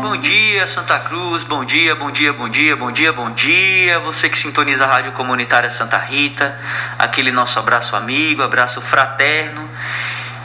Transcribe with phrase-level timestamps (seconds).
[0.00, 1.42] Bom dia, Santa Cruz.
[1.42, 3.98] Bom dia, bom dia, bom dia, bom dia, bom dia.
[3.98, 6.56] Você que sintoniza a Rádio Comunitária Santa Rita.
[6.96, 9.68] Aquele nosso abraço amigo, abraço fraterno.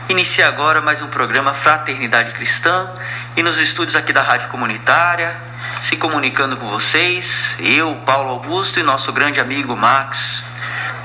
[0.10, 2.92] Inicia agora mais um programa Fraternidade Cristã
[3.38, 5.40] e nos estúdios aqui da Rádio Comunitária,
[5.84, 10.44] se comunicando com vocês, eu, Paulo Augusto e nosso grande amigo Max.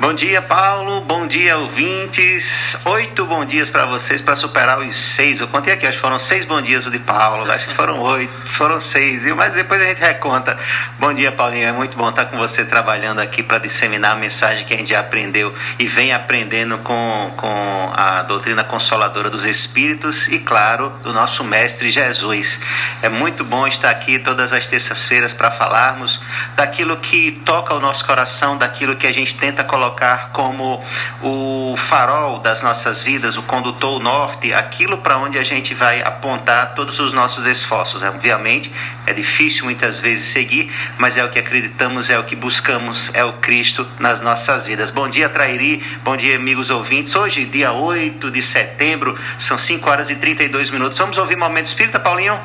[0.01, 1.01] Bom dia, Paulo.
[1.01, 2.79] Bom dia, ouvintes.
[2.85, 5.41] Oito bom dias para vocês para superar os seis.
[5.41, 7.51] Eu contei aqui, acho que foram seis bom dias o de Paulo.
[7.51, 9.25] Acho que foram oito, foram seis?
[9.35, 10.57] Mas depois a gente reconta.
[11.01, 11.67] Bom dia, Paulinho.
[11.67, 14.91] É muito bom estar com você trabalhando aqui para disseminar a mensagem que a gente
[14.91, 21.13] já aprendeu e vem aprendendo com, com a doutrina consoladora dos Espíritos e, claro, do
[21.13, 22.61] nosso Mestre Jesus.
[23.03, 26.21] É muito bom estar aqui todas as terças-feiras para falarmos
[26.55, 30.85] daquilo que toca o nosso coração, daquilo que a gente tenta colocar como
[31.23, 36.75] o farol das nossas vidas, o condutor norte, aquilo para onde a gente vai apontar
[36.75, 38.03] todos os nossos esforços.
[38.03, 38.71] Obviamente,
[39.07, 43.25] é difícil muitas vezes seguir, mas é o que acreditamos, é o que buscamos, é
[43.25, 44.91] o Cristo nas nossas vidas.
[44.91, 47.15] Bom dia, Trairi, bom dia, amigos ouvintes.
[47.15, 50.99] Hoje, dia 8 de setembro, são 5 horas e 32 minutos.
[50.99, 52.39] Vamos ouvir Momento Espírita, Paulinho?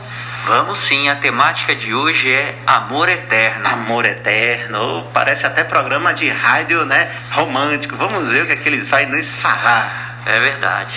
[0.45, 3.65] Vamos sim, a temática de hoje é amor eterno.
[3.65, 7.15] Amor eterno, parece até programa de rádio, né?
[7.31, 7.95] Romântico.
[7.95, 10.21] Vamos ver o que, é que eles vão nos falar.
[10.25, 10.93] É verdade.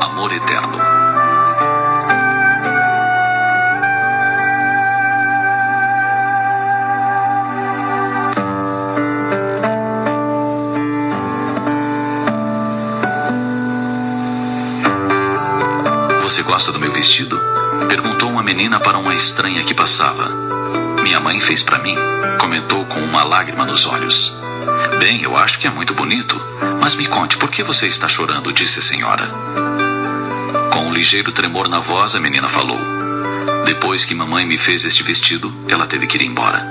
[0.00, 0.78] Amor eterno.
[16.22, 17.61] Você gosta do meu vestido?
[17.88, 20.28] Perguntou uma menina para uma estranha que passava.
[21.02, 21.96] Minha mãe fez para mim,
[22.38, 24.32] comentou com uma lágrima nos olhos.
[24.98, 26.40] Bem, eu acho que é muito bonito,
[26.80, 29.28] mas me conte por que você está chorando, disse a senhora.
[30.72, 32.78] Com um ligeiro tremor na voz, a menina falou:
[33.64, 36.64] Depois que mamãe me fez este vestido, ela teve que ir embora.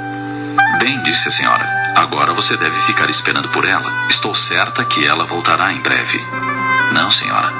[0.79, 4.07] Bem, disse a senhora, agora você deve ficar esperando por ela.
[4.09, 6.19] Estou certa que ela voltará em breve.
[6.91, 7.53] Não, senhora.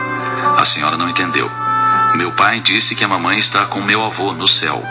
[0.58, 1.61] A senhora não entendeu.
[2.16, 4.84] Meu pai disse que a mamãe está com meu avô no céu.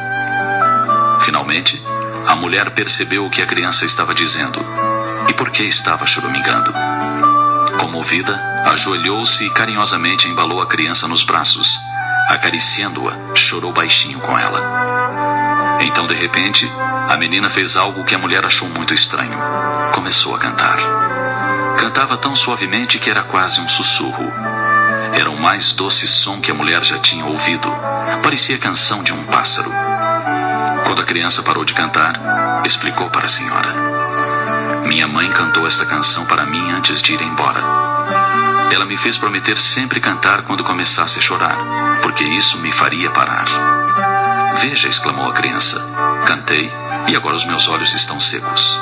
[1.21, 1.81] Finalmente,
[2.27, 4.65] a mulher percebeu o que a criança estava dizendo
[5.29, 6.73] e por que estava choramingando.
[7.79, 8.35] Comovida,
[8.67, 11.79] ajoelhou-se e carinhosamente embalou a criança nos braços.
[12.29, 15.79] Acariciando-a, chorou baixinho com ela.
[15.83, 16.71] Então, de repente,
[17.09, 19.39] a menina fez algo que a mulher achou muito estranho.
[19.93, 20.79] Começou a cantar.
[21.79, 24.31] Cantava tão suavemente que era quase um sussurro.
[25.13, 27.71] Era o mais doce som que a mulher já tinha ouvido.
[28.23, 29.71] Parecia a canção de um pássaro.
[30.85, 33.75] Quando a criança parou de cantar, explicou para a senhora.
[34.87, 37.61] Minha mãe cantou esta canção para mim antes de ir embora.
[38.73, 43.45] Ela me fez prometer sempre cantar quando começasse a chorar, porque isso me faria parar.
[44.57, 45.81] Veja, exclamou a criança.
[46.27, 46.71] Cantei
[47.09, 48.79] e agora os meus olhos estão secos.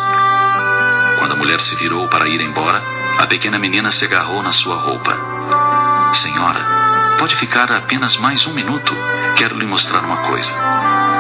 [1.19, 2.83] Quando a mulher se virou para ir embora,
[3.19, 5.78] a pequena menina se agarrou na sua roupa.
[6.13, 8.95] Senhora, pode ficar apenas mais um minuto.
[9.37, 10.53] Quero lhe mostrar uma coisa.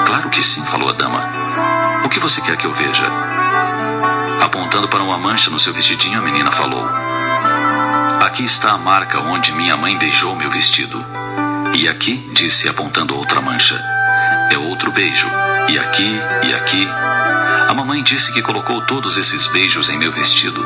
[0.06, 1.22] Claro que sim, falou a dama.
[2.04, 3.06] O que você quer que eu veja?
[4.40, 6.88] Apontando para uma mancha no seu vestidinho, a menina falou:
[8.20, 11.04] Aqui está a marca onde minha mãe beijou meu vestido.
[11.74, 13.78] E aqui, disse apontando outra mancha,
[14.50, 15.28] é outro beijo.
[15.68, 16.88] E aqui, e aqui.
[17.68, 20.64] A mamãe disse que colocou todos esses beijos em meu vestido,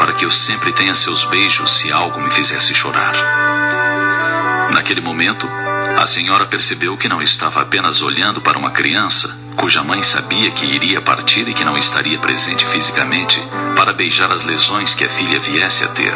[0.00, 3.12] para que eu sempre tenha seus beijos se algo me fizesse chorar.
[4.72, 5.46] Naquele momento,
[5.98, 10.64] a senhora percebeu que não estava apenas olhando para uma criança, cuja mãe sabia que
[10.64, 13.38] iria partir e que não estaria presente fisicamente
[13.76, 16.14] para beijar as lesões que a filha viesse a ter.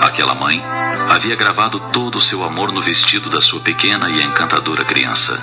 [0.00, 0.62] Aquela mãe
[1.10, 5.42] havia gravado todo o seu amor no vestido da sua pequena e encantadora criança.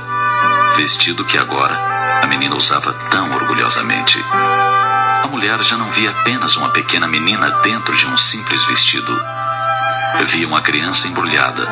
[0.77, 1.75] Vestido que agora
[2.23, 4.17] a menina usava tão orgulhosamente.
[5.21, 9.15] A mulher já não via apenas uma pequena menina dentro de um simples vestido.
[10.25, 11.63] Via uma criança embrulhada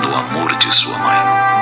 [0.00, 1.57] no amor de sua mãe.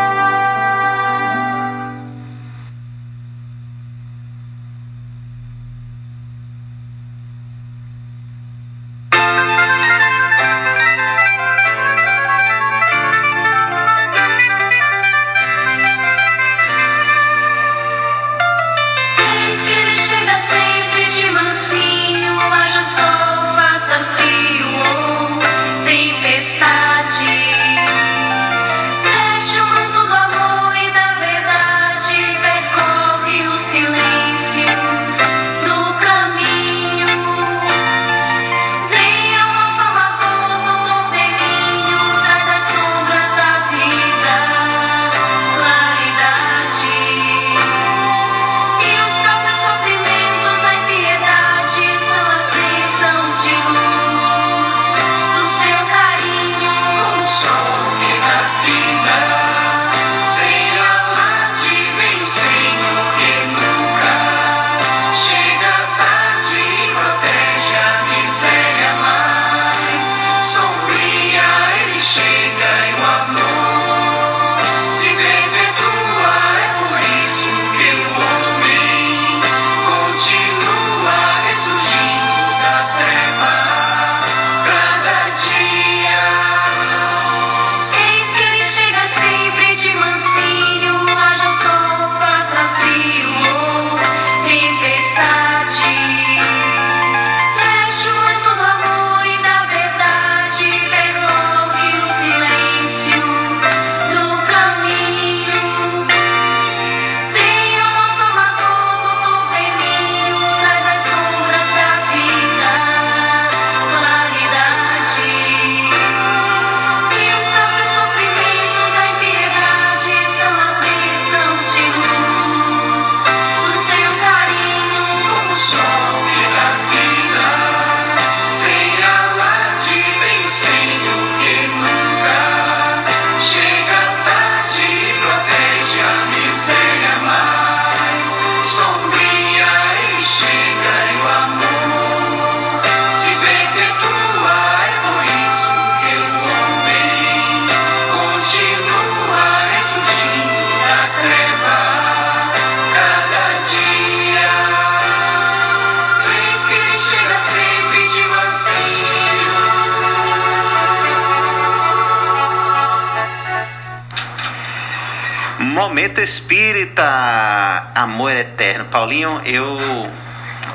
[166.17, 168.87] Momento Espírita, Amor Eterno.
[168.87, 170.11] Paulinho, eu.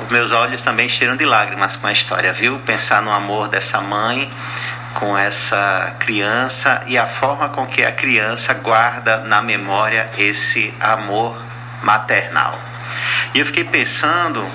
[0.08, 2.60] Meus olhos também cheiram de lágrimas com a história, viu?
[2.60, 4.30] Pensar no amor dessa mãe
[4.94, 11.36] com essa criança e a forma com que a criança guarda na memória esse amor
[11.82, 12.71] maternal.
[13.34, 14.46] E eu fiquei pensando,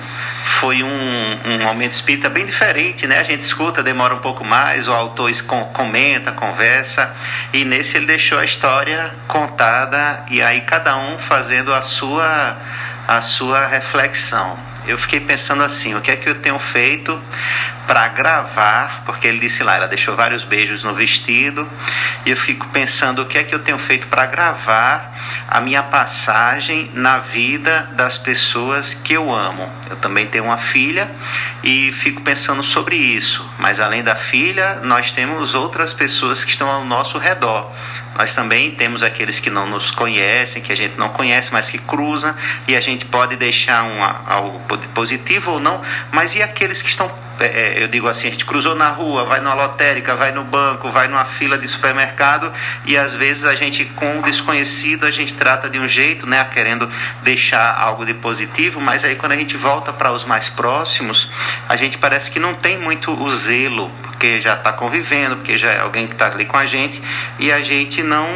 [0.60, 3.18] foi um, um momento espírita bem diferente, né?
[3.18, 5.30] A gente escuta, demora um pouco mais, o autor
[5.72, 7.14] comenta, conversa,
[7.52, 12.56] e nesse ele deixou a história contada e aí cada um fazendo a sua
[13.06, 17.20] a sua reflexão eu fiquei pensando assim: o que é que eu tenho feito
[17.86, 19.02] para gravar?
[19.04, 21.68] Porque ele disse lá, ela deixou vários beijos no vestido,
[22.24, 25.82] e eu fico pensando: o que é que eu tenho feito para gravar a minha
[25.82, 29.70] passagem na vida das pessoas que eu amo?
[29.90, 31.10] Eu também tenho uma filha
[31.62, 36.70] e fico pensando sobre isso, mas além da filha, nós temos outras pessoas que estão
[36.70, 37.70] ao nosso redor.
[38.18, 41.78] Nós também temos aqueles que não nos conhecem, que a gente não conhece, mas que
[41.78, 42.34] cruzam,
[42.66, 44.60] e a gente pode deixar um, algo
[44.92, 45.80] positivo ou não,
[46.10, 47.08] mas e aqueles que estão
[47.40, 50.44] é, é, eu digo assim, a gente cruzou na rua, vai numa lotérica, vai no
[50.44, 52.52] banco, vai numa fila de supermercado
[52.84, 56.44] e às vezes a gente com o desconhecido a gente trata de um jeito, né,
[56.52, 56.90] querendo
[57.22, 61.28] deixar algo de positivo, mas aí quando a gente volta para os mais próximos,
[61.68, 65.70] a gente parece que não tem muito o zelo, porque já está convivendo, porque já
[65.70, 67.00] é alguém que está ali com a gente
[67.38, 68.26] e a gente não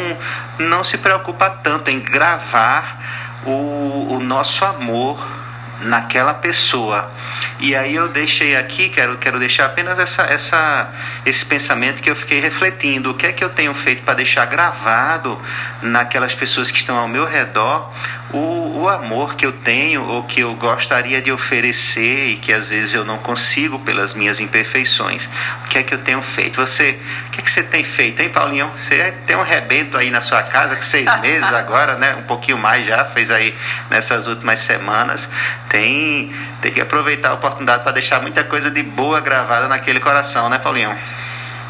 [0.58, 5.42] não se preocupa tanto em gravar o, o nosso amor
[5.82, 7.10] naquela pessoa.
[7.58, 10.92] E aí eu deixei aqui, quero, quero deixar apenas essa, essa,
[11.24, 13.10] esse pensamento que eu fiquei refletindo.
[13.10, 15.40] O que é que eu tenho feito para deixar gravado
[15.82, 17.92] naquelas pessoas que estão ao meu redor
[18.32, 22.66] o, o amor que eu tenho ou que eu gostaria de oferecer e que às
[22.66, 25.28] vezes eu não consigo pelas minhas imperfeições.
[25.64, 26.56] O que é que eu tenho feito?
[26.56, 28.70] Você, o que é que você tem feito, hein, Paulinho?
[28.76, 32.16] Você tem um rebento aí na sua casa com seis meses agora, né?
[32.16, 33.54] Um pouquinho mais já, fez aí
[33.90, 35.28] nessas últimas semanas
[35.72, 40.50] tem, tem que aproveitar a oportunidade para deixar muita coisa de boa gravada naquele coração,
[40.50, 40.94] né, Paulinho?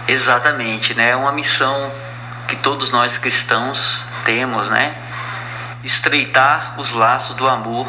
[0.08, 1.10] Exatamente, né?
[1.10, 1.92] É uma missão
[2.48, 4.96] que todos nós cristãos temos, né?
[5.84, 7.86] Estreitar os laços do amor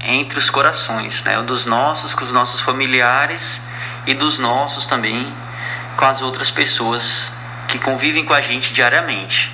[0.00, 1.40] entre os corações, né?
[1.42, 3.60] Dos nossos com os nossos familiares
[4.04, 5.32] e dos nossos também
[5.96, 7.30] com as outras pessoas
[7.68, 9.48] que convivem com a gente diariamente.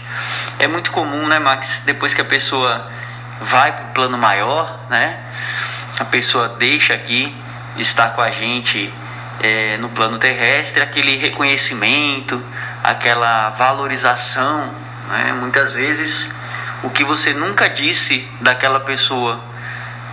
[0.59, 2.91] É muito comum, né, Max, depois que a pessoa
[3.41, 5.19] vai para o plano maior, né?
[5.99, 7.35] A pessoa deixa aqui
[7.77, 8.93] estar com a gente
[9.41, 12.43] é, no plano terrestre, aquele reconhecimento,
[12.83, 14.75] aquela valorização,
[15.09, 15.33] né?
[15.33, 16.29] Muitas vezes
[16.83, 19.41] o que você nunca disse daquela pessoa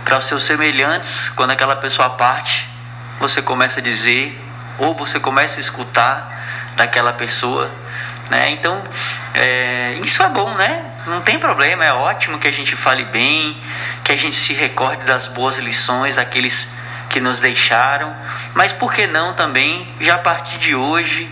[0.04, 2.68] para os seus semelhantes, quando aquela pessoa parte,
[3.18, 4.38] você começa a dizer
[4.78, 7.70] ou você começa a escutar daquela pessoa
[8.30, 8.50] né?
[8.52, 8.82] Então,
[9.34, 10.84] é, isso é bom, né?
[11.06, 13.56] Não tem problema, é ótimo que a gente fale bem,
[14.02, 16.68] que a gente se recorde das boas lições daqueles
[17.10, 18.14] que nos deixaram,
[18.54, 21.30] mas por que não também, já a partir de hoje,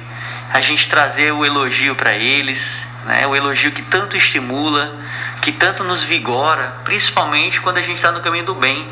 [0.52, 3.26] a gente trazer o elogio para eles, né?
[3.26, 4.94] o elogio que tanto estimula,
[5.40, 8.86] que tanto nos vigora, principalmente quando a gente está no caminho do bem.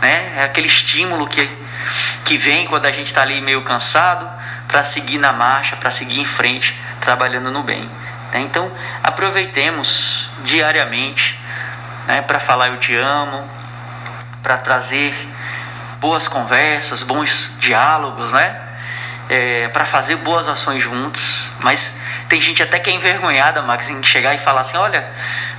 [0.00, 0.32] Né?
[0.38, 1.48] É aquele estímulo que,
[2.24, 4.41] que vem quando a gente está ali meio cansado
[4.72, 7.84] para seguir na marcha, para seguir em frente, trabalhando no bem.
[8.32, 8.40] Né?
[8.40, 11.38] Então, aproveitemos diariamente
[12.06, 13.48] né, para falar eu te amo,
[14.42, 15.14] para trazer
[16.00, 18.60] boas conversas, bons diálogos, né?
[19.28, 21.48] É, para fazer boas ações juntos.
[21.60, 21.96] Mas
[22.28, 25.08] tem gente até que é envergonhada, Max, em chegar e falar assim: olha,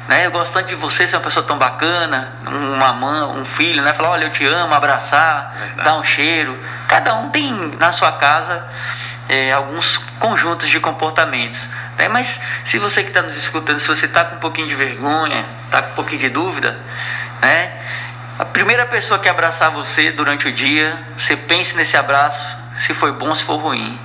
[0.08, 3.82] né, eu gosto tanto de você, é uma pessoa tão bacana, uma mãe, um filho,
[3.82, 3.94] né?
[3.94, 5.84] Falar: olha, eu te amo, abraçar, Verdade.
[5.84, 6.60] dar um cheiro.
[6.88, 8.68] Cada um tem na sua casa
[9.30, 11.60] é, alguns conjuntos de comportamentos.
[11.98, 12.08] Né?
[12.08, 15.46] Mas se você que está nos escutando, se você está com um pouquinho de vergonha,
[15.66, 16.80] está com um pouquinho de dúvida,
[17.42, 17.72] né?
[18.38, 22.46] a primeira pessoa que abraçar você durante o dia, você pense nesse abraço,
[22.78, 24.00] se foi bom, se for ruim.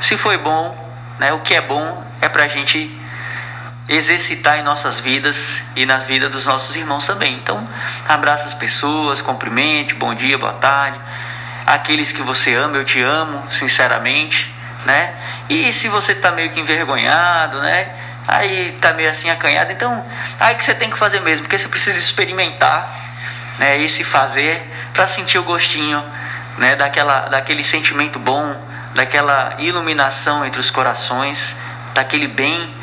[0.00, 2.96] Se foi bom, né, o que é bom é para a gente
[3.88, 7.38] exercitar em nossas vidas e na vida dos nossos irmãos também.
[7.38, 7.66] Então,
[8.06, 10.98] abraça as pessoas, cumprimente, bom dia, boa tarde
[11.68, 14.50] aqueles que você ama, eu te amo, sinceramente,
[14.86, 15.14] né?
[15.50, 17.94] E se você está meio que envergonhado, né?
[18.26, 20.04] Aí está meio assim acanhado, então
[20.40, 22.88] aí que você tem que fazer mesmo, porque você precisa experimentar,
[23.58, 23.82] né?
[23.82, 26.02] Esse fazer para sentir o gostinho,
[26.56, 26.74] né?
[26.74, 28.56] Daquela, daquele sentimento bom,
[28.94, 31.54] daquela iluminação entre os corações,
[31.92, 32.74] daquele bem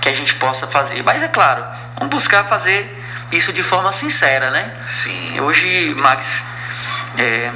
[0.00, 1.02] que a gente possa fazer.
[1.02, 1.64] Mas é claro,
[1.98, 4.72] vamos buscar fazer isso de forma sincera, né?
[5.02, 5.40] Sim.
[5.40, 6.42] Hoje, Max,
[7.16, 7.50] é,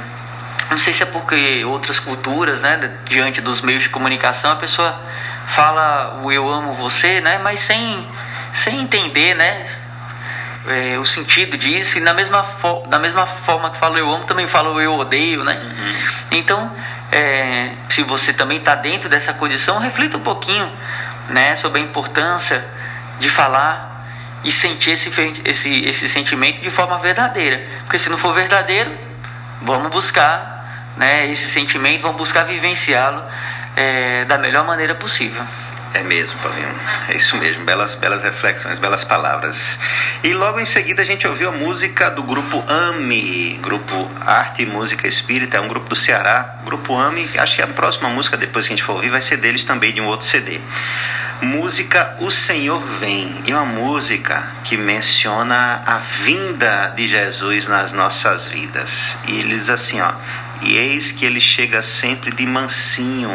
[0.69, 4.99] não sei se é porque outras culturas, né, diante dos meios de comunicação, a pessoa
[5.47, 8.07] fala o eu amo você, né, mas sem
[8.53, 9.65] sem entender, né?
[10.67, 12.45] É, o sentido disso e na mesma,
[12.87, 15.55] da mesma forma que falo eu amo, também falo eu odeio, né?
[15.55, 16.37] Uhum.
[16.37, 16.71] Então,
[17.11, 20.71] é, se você também está dentro dessa condição, reflita um pouquinho,
[21.29, 21.55] né?
[21.55, 22.63] Sobre a importância
[23.19, 23.89] de falar
[24.43, 25.09] e sentir esse,
[25.45, 27.65] esse, esse sentimento de forma verdadeira.
[27.81, 28.97] Porque se não for verdadeiro,
[29.61, 33.23] vamos buscar né, esse sentimento, vamos buscar vivenciá-lo
[33.75, 35.43] é, da melhor maneira possível.
[35.93, 36.69] É mesmo, Paulinho.
[37.07, 37.65] É isso mesmo.
[37.65, 39.79] Belas, belas reflexões, belas palavras.
[40.23, 44.65] E logo em seguida a gente ouviu a música do grupo AME, Grupo Arte e
[44.65, 46.59] Música Espírita, é um grupo do Ceará.
[46.63, 49.37] Grupo AME, acho que a próxima música depois que a gente for ouvir vai ser
[49.37, 50.59] deles também, de um outro CD.
[51.41, 53.43] Música O Senhor Vem.
[53.47, 58.91] E uma música que menciona a vinda de Jesus nas nossas vidas.
[59.25, 60.11] E ele diz assim, ó.
[60.61, 63.31] E eis que ele chega sempre de mansinho,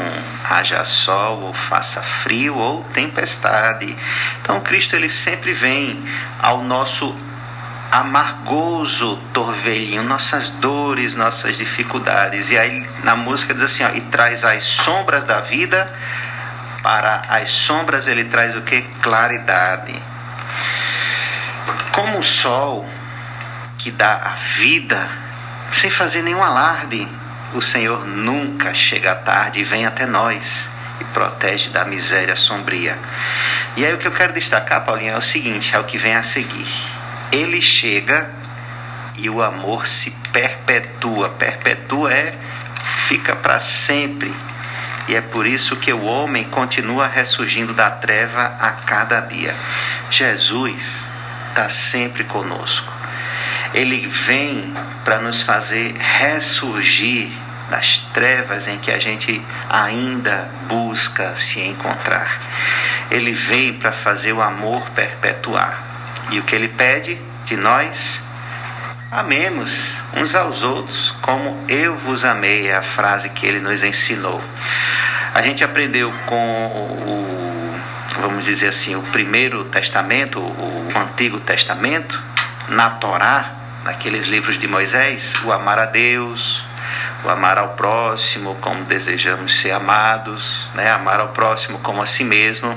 [0.49, 3.97] haja sol ou faça frio ou tempestade.
[4.43, 6.05] Então Cristo ele sempre vem
[6.39, 7.17] ao nosso
[7.91, 12.51] amargoso torvelinho, nossas dores, nossas dificuldades.
[12.51, 15.91] E aí na música diz assim, ó, e traz as sombras da vida,
[16.83, 18.83] para as sombras ele traz o que?
[19.01, 19.95] Claridade.
[21.93, 22.87] Como o sol
[23.79, 25.24] que dá a vida
[25.81, 27.07] sem fazer nenhum alarde.
[27.55, 30.69] O Senhor nunca chega tarde e vem até nós
[31.01, 32.99] e protege da miséria sombria.
[33.77, 36.15] E aí o que eu quero destacar, Paulinho, é o seguinte, é o que vem
[36.15, 36.69] a seguir.
[37.33, 38.31] Ele chega
[39.17, 41.31] e o amor se perpetua.
[41.31, 42.35] Perpetua é
[43.09, 44.35] fica para sempre.
[45.09, 49.55] E é por isso que o homem continua ressurgindo da treva a cada dia.
[50.11, 50.83] Jesus
[51.51, 52.94] está sempre conosco
[53.75, 54.73] ele vem
[55.05, 57.29] para nos fazer ressurgir
[57.69, 62.41] das trevas em que a gente ainda busca se encontrar.
[63.11, 66.29] Ele vem para fazer o amor perpetuar.
[66.31, 68.21] E o que ele pede de nós?
[69.11, 74.41] Amemos uns aos outros como eu vos amei, é a frase que ele nos ensinou.
[75.35, 82.21] A gente aprendeu com o, vamos dizer assim, o primeiro testamento, o Antigo Testamento,
[82.69, 86.65] na Torá, naqueles livros de Moisés, o amar a Deus,
[87.23, 90.91] o amar ao próximo como desejamos ser amados, né?
[90.91, 92.77] amar ao próximo como a si mesmo.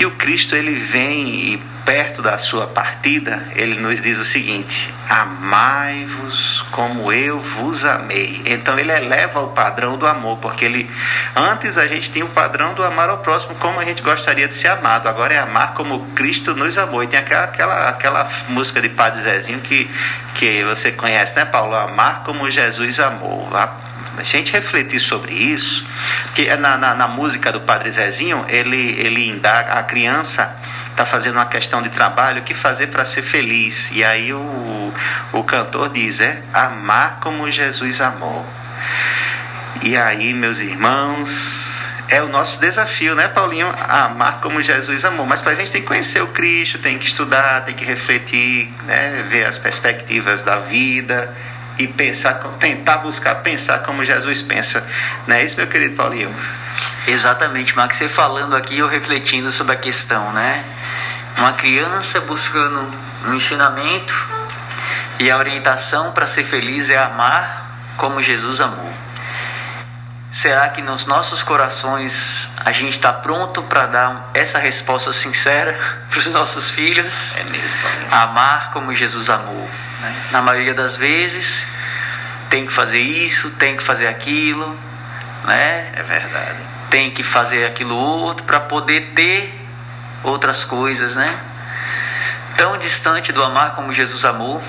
[0.00, 4.92] E o Cristo ele vem e perto da sua partida, ele nos diz o seguinte:
[5.08, 8.42] Amai-vos como eu vos amei.
[8.44, 10.90] Então ele eleva o padrão do amor, porque ele
[11.34, 14.54] antes a gente tinha o padrão do amar ao próximo como a gente gostaria de
[14.54, 15.08] ser amado.
[15.08, 17.02] Agora é amar como Cristo nos amou.
[17.02, 19.90] E tem aquela aquela, aquela música de Padre Zezinho que
[20.34, 21.74] que você conhece, né, Paulo?
[21.74, 23.48] Amar como Jesus amou.
[23.52, 25.86] A gente refletir sobre isso,
[26.34, 30.56] que na, na, na música do Padre Zezinho, ele, ele indaga a criança
[30.92, 33.90] está fazendo uma questão de trabalho, o que fazer para ser feliz?
[33.92, 34.92] E aí o,
[35.32, 38.46] o cantor diz: é amar como Jesus amou.
[39.82, 41.66] E aí, meus irmãos,
[42.08, 43.72] é o nosso desafio, né, Paulinho?
[43.88, 45.26] Amar como Jesus amou.
[45.26, 48.70] Mas para a gente tem que conhecer o Cristo, tem que estudar, tem que refletir,
[48.84, 51.34] né, ver as perspectivas da vida
[51.78, 54.86] e pensar, tentar buscar pensar como Jesus pensa.
[55.26, 56.34] Não é isso, meu querido Paulinho?
[57.06, 57.96] Exatamente, Max.
[57.96, 60.64] Você falando aqui, eu refletindo sobre a questão, né?
[61.36, 62.90] Uma criança buscando
[63.26, 64.14] um ensinamento
[65.18, 68.92] e a orientação para ser feliz é amar como Jesus amou.
[70.32, 75.78] Será que nos nossos corações a gente está pronto para dar essa resposta sincera
[76.10, 77.36] para os nossos filhos?
[77.36, 77.68] É mesmo.
[78.10, 79.68] Amar como Jesus amou.
[80.00, 80.26] Né?
[80.32, 81.64] Na maioria das vezes,
[82.50, 84.76] tem que fazer isso, tem que fazer aquilo,
[85.44, 85.92] né?
[85.94, 89.66] É verdade tem que fazer aquilo outro para poder ter
[90.22, 91.38] outras coisas, né?
[92.54, 94.62] Tão distante do amar como Jesus amou.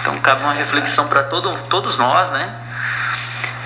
[0.00, 2.52] Então cabe uma reflexão para todo, todos nós, né?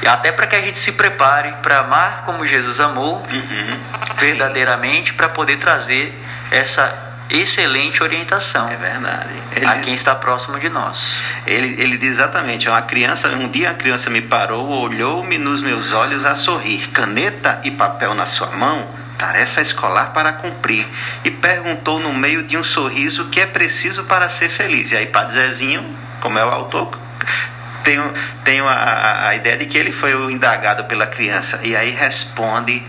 [0.07, 3.81] Até para que a gente se prepare para amar como Jesus amou, uhum,
[4.19, 6.17] verdadeiramente, para poder trazer
[6.51, 8.69] essa excelente orientação.
[8.69, 9.35] É verdade.
[9.55, 11.21] Ele, a quem está próximo de nós.
[11.47, 15.93] Ele, ele diz exatamente: uma criança, um dia a criança me parou, olhou-me nos meus
[15.93, 20.87] olhos a sorrir, caneta e papel na sua mão, tarefa escolar para cumprir,
[21.25, 24.91] e perguntou no meio de um sorriso o que é preciso para ser feliz.
[24.93, 26.99] E aí, Padre Zezinho, como é o autor,
[27.85, 28.13] tenho,
[28.45, 31.61] tenho a, a ideia de que ele foi o indagado pela criança.
[31.63, 32.83] E aí responde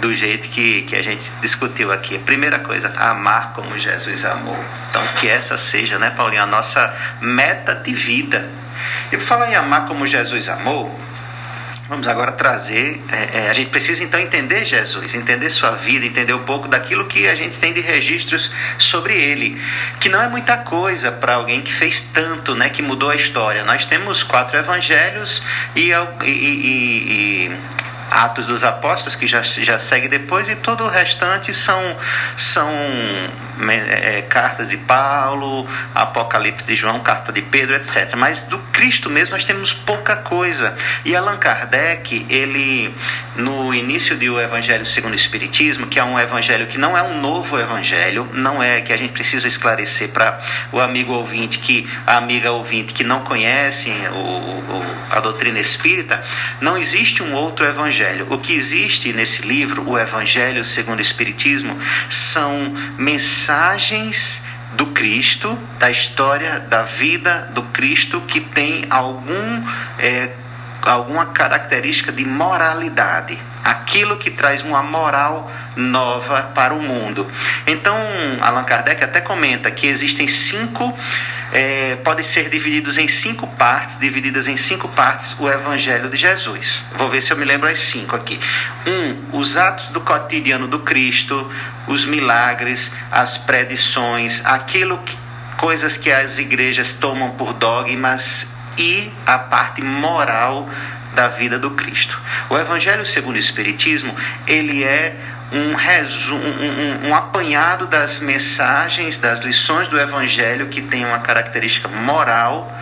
[0.00, 2.18] do jeito que, que a gente discutiu aqui.
[2.18, 4.58] Primeira coisa, amar como Jesus amou.
[4.90, 8.48] Então, que essa seja, né, Paulinho, a nossa meta de vida.
[9.10, 10.98] E por falar em amar como Jesus amou,
[11.92, 13.02] Vamos agora trazer.
[13.12, 17.06] É, é, a gente precisa então entender Jesus, entender sua vida, entender um pouco daquilo
[17.06, 19.60] que a gente tem de registros sobre ele,
[20.00, 23.62] que não é muita coisa para alguém que fez tanto, né, que mudou a história.
[23.62, 25.42] Nós temos quatro evangelhos
[25.76, 27.58] e, e, e, e
[28.12, 31.96] Atos dos Apóstolos, que já, já segue depois, e todo o restante são,
[32.36, 32.70] são
[33.70, 38.14] é, é, cartas de Paulo, Apocalipse de João, carta de Pedro, etc.
[38.16, 40.76] Mas do Cristo mesmo nós temos pouca coisa.
[41.06, 42.94] E Allan Kardec, ele,
[43.34, 47.18] no início do Evangelho segundo o Espiritismo, que é um evangelho que não é um
[47.18, 52.18] novo evangelho, não é que a gente precisa esclarecer para o amigo ouvinte, que a
[52.18, 56.22] amiga ouvinte que não conhece o, o, a doutrina espírita,
[56.60, 58.26] não existe um outro evangelho Evangelho.
[58.30, 61.78] O que existe nesse livro, o Evangelho segundo o Espiritismo,
[62.10, 64.40] são mensagens
[64.74, 69.62] do Cristo, da história da vida do Cristo que tem algum
[69.98, 70.30] é,
[70.90, 77.30] alguma característica de moralidade, aquilo que traz uma moral nova para o mundo.
[77.66, 77.96] Então,
[78.40, 80.96] Allan Kardec até comenta que existem cinco,
[81.52, 86.82] é, podem ser divididos em cinco partes, divididas em cinco partes o Evangelho de Jesus.
[86.96, 88.40] Vou ver se eu me lembro as cinco aqui.
[88.86, 91.50] Um, os atos do cotidiano do Cristo,
[91.86, 95.16] os milagres, as predições, aquilo que
[95.62, 98.44] coisas que as igrejas tomam por dogmas
[98.76, 100.68] e a parte moral
[101.14, 102.18] da vida do Cristo.
[102.48, 104.14] O Evangelho segundo o Espiritismo,
[104.46, 105.14] ele é
[105.52, 111.18] um, resumo, um, um, um, apanhado das mensagens, das lições do Evangelho que tem uma
[111.18, 112.72] característica moral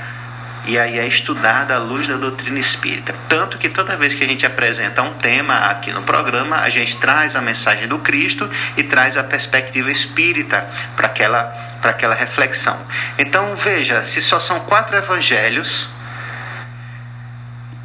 [0.70, 3.12] e aí é estudada à luz da doutrina espírita.
[3.28, 6.96] Tanto que toda vez que a gente apresenta um tema aqui no programa, a gente
[6.98, 11.42] traz a mensagem do Cristo e traz a perspectiva espírita para aquela,
[11.82, 12.78] para aquela reflexão.
[13.18, 15.88] Então veja, se só são quatro evangelhos,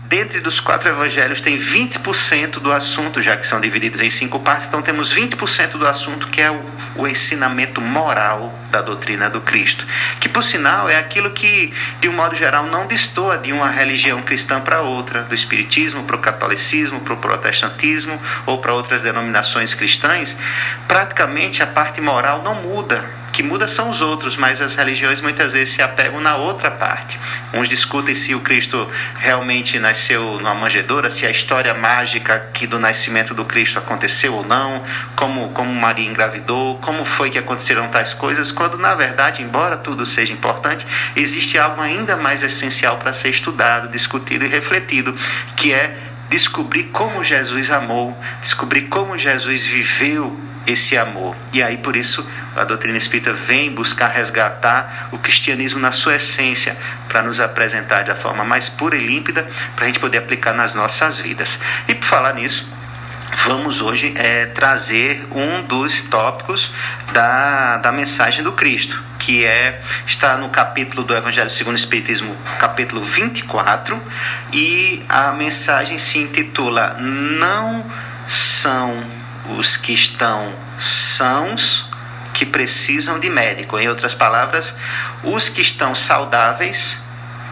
[0.08, 4.68] Dentre dos quatro evangelhos tem 20% do assunto, já que são divididos em cinco partes,
[4.68, 6.64] então temos 20% do assunto que é o,
[6.96, 9.84] o, ensinamento moral da doutrina do Cristo.
[10.20, 14.22] Que, por sinal, é aquilo que, de um modo geral, não destoa de uma religião
[14.22, 19.74] cristã para outra, do espiritismo para o catolicismo, para o protestantismo ou para outras denominações
[19.74, 20.36] cristãs.
[20.88, 25.52] Praticamente a parte moral não muda que muda são os outros, mas as religiões muitas
[25.52, 27.20] vezes se apegam na outra parte.
[27.54, 32.80] Uns discutem se o Cristo realmente nasceu numa manjedoura, se a história mágica aqui do
[32.80, 34.86] nascimento do Cristo aconteceu ou não,
[35.18, 40.06] como, como Maria engravidou, como foi que aconteceram tais coisas, quando na verdade, embora tudo
[40.06, 45.14] seja importante, existe algo ainda mais essencial para ser estudado, discutido e refletido,
[45.58, 45.94] que é
[46.30, 51.36] descobrir como Jesus amou, descobrir como Jesus viveu esse amor.
[51.54, 56.78] E aí, por isso, a doutrina espírita vem buscar resgatar o cristianismo na sua essência,
[57.08, 60.74] para nos apresentar da forma mais pura e límpida, para a gente poder aplicar nas
[60.74, 61.58] nossas vidas.
[61.88, 62.68] E por falar nisso,
[63.46, 66.72] vamos hoje é, trazer um dos tópicos
[67.12, 72.36] da, da mensagem do Cristo, que é está no capítulo do Evangelho segundo o Espiritismo,
[72.60, 74.02] capítulo 24,
[74.54, 77.86] e a mensagem se intitula Não
[78.28, 79.25] são
[79.58, 81.86] os que estão sãos
[82.34, 83.80] que precisam de médico.
[83.80, 84.74] Em outras palavras,
[85.24, 86.96] os que estão saudáveis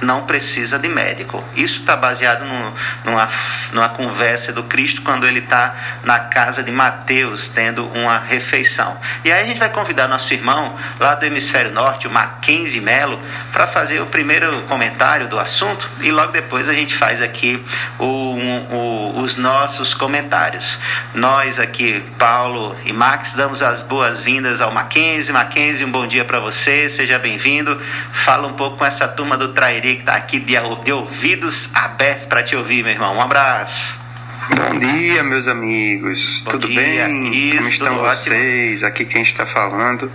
[0.04, 1.44] não precisa de médico.
[1.56, 2.74] Isso está baseado no,
[3.06, 3.30] numa,
[3.72, 9.00] numa conversa do Cristo quando ele está na casa de Mateus tendo uma refeição.
[9.24, 13.20] E aí a gente vai convidar nosso irmão lá do hemisfério norte, o Mackenzie Melo,
[13.52, 17.64] para fazer o primeiro comentário do assunto e logo depois a gente faz aqui
[18.00, 20.78] o, o, os nossos comentários.
[21.14, 25.34] Nós aqui, Paulo e Max, damos as boas-vindas ao Mackenzie.
[25.34, 27.80] Mackenzie, um bom dia para você, seja bem-vindo.
[28.12, 32.26] Fala um pouco com essa turma do Trairi que está aqui de, de ouvidos abertos
[32.26, 33.16] para te ouvir, meu irmão.
[33.16, 33.98] Um abraço.
[34.50, 36.42] Bom dia, meus amigos.
[36.44, 36.82] Bom Tudo dia.
[36.82, 37.32] bem?
[37.34, 38.74] Isso, Como estão vocês?
[38.80, 38.88] Ótimo.
[38.88, 40.12] Aqui quem está falando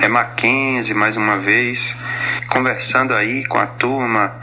[0.00, 1.96] é Mackenzie, mais uma vez,
[2.48, 4.34] conversando aí com a turma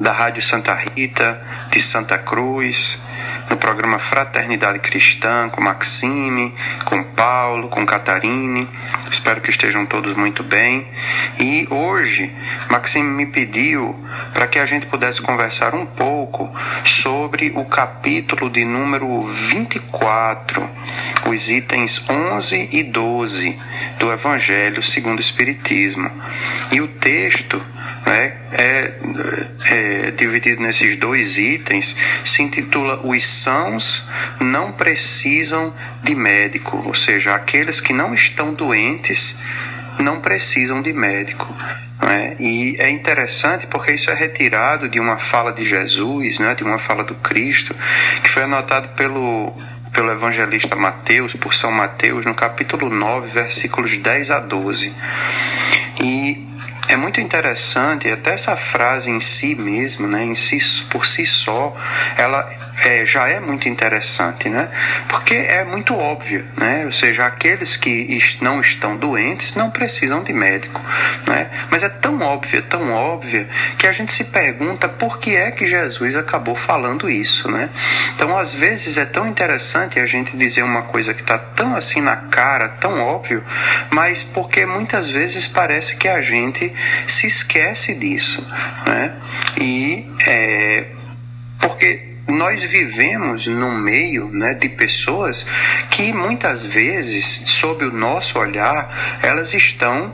[0.00, 3.00] da Rádio Santa Rita, de Santa Cruz,
[3.48, 6.54] no programa Fraternidade Cristã, com Maxime,
[6.84, 8.68] com Paulo, com Catarine.
[9.10, 10.86] Espero que estejam todos muito bem.
[11.38, 12.34] E hoje,
[12.70, 13.94] Maxime me pediu
[14.32, 16.52] para que a gente pudesse conversar um pouco
[16.84, 20.68] sobre o capítulo de número 24,
[21.26, 23.58] os itens 11 e 12
[23.98, 26.10] do Evangelho segundo o Espiritismo.
[26.72, 27.62] E o texto
[28.06, 28.92] né, é,
[29.64, 34.06] é, dividido nesses dois itens, se intitula Os Sãos
[34.40, 39.38] Não Precisam de Médico, ou seja, aqueles que não estão doentes
[40.02, 41.54] não precisam de médico.
[42.02, 42.36] Né?
[42.38, 46.54] E é interessante porque isso é retirado de uma fala de Jesus, né?
[46.54, 47.74] de uma fala do Cristo,
[48.22, 49.54] que foi anotado pelo,
[49.92, 54.94] pelo evangelista Mateus, por São Mateus, no capítulo 9, versículos 10 a 12.
[56.02, 56.46] E
[56.88, 60.58] é muito interessante, até essa frase em si mesmo, né, em si,
[60.90, 61.76] por si só,
[62.16, 64.68] ela é, já é muito interessante, né?
[65.08, 66.84] Porque é muito óbvio, né?
[66.84, 70.80] Ou seja, aqueles que não estão doentes não precisam de médico,
[71.26, 71.50] né?
[71.70, 75.66] Mas é tão óbvio, tão óbvio, que a gente se pergunta por que é que
[75.66, 77.70] Jesus acabou falando isso, né?
[78.14, 82.00] Então, às vezes é tão interessante a gente dizer uma coisa que está tão assim
[82.00, 83.42] na cara, tão óbvio,
[83.90, 86.74] mas porque muitas vezes parece que a gente
[87.06, 88.46] se esquece disso,
[88.86, 89.14] né?
[89.60, 90.86] E é,
[91.60, 95.46] porque nós vivemos no meio né, de pessoas
[95.90, 100.12] que muitas vezes, sob o nosso olhar, elas estão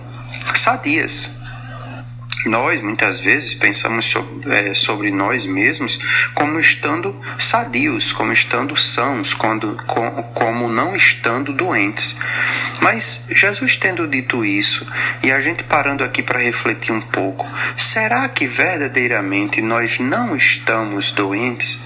[0.55, 1.31] sadias,
[2.46, 5.98] nós muitas vezes pensamos sobre, é, sobre nós mesmos
[6.35, 12.16] como estando sadios, como estando sãos, quando, com, como não estando doentes.
[12.83, 14.85] Mas Jesus tendo dito isso,
[15.23, 21.12] e a gente parando aqui para refletir um pouco, será que verdadeiramente nós não estamos
[21.12, 21.79] doentes?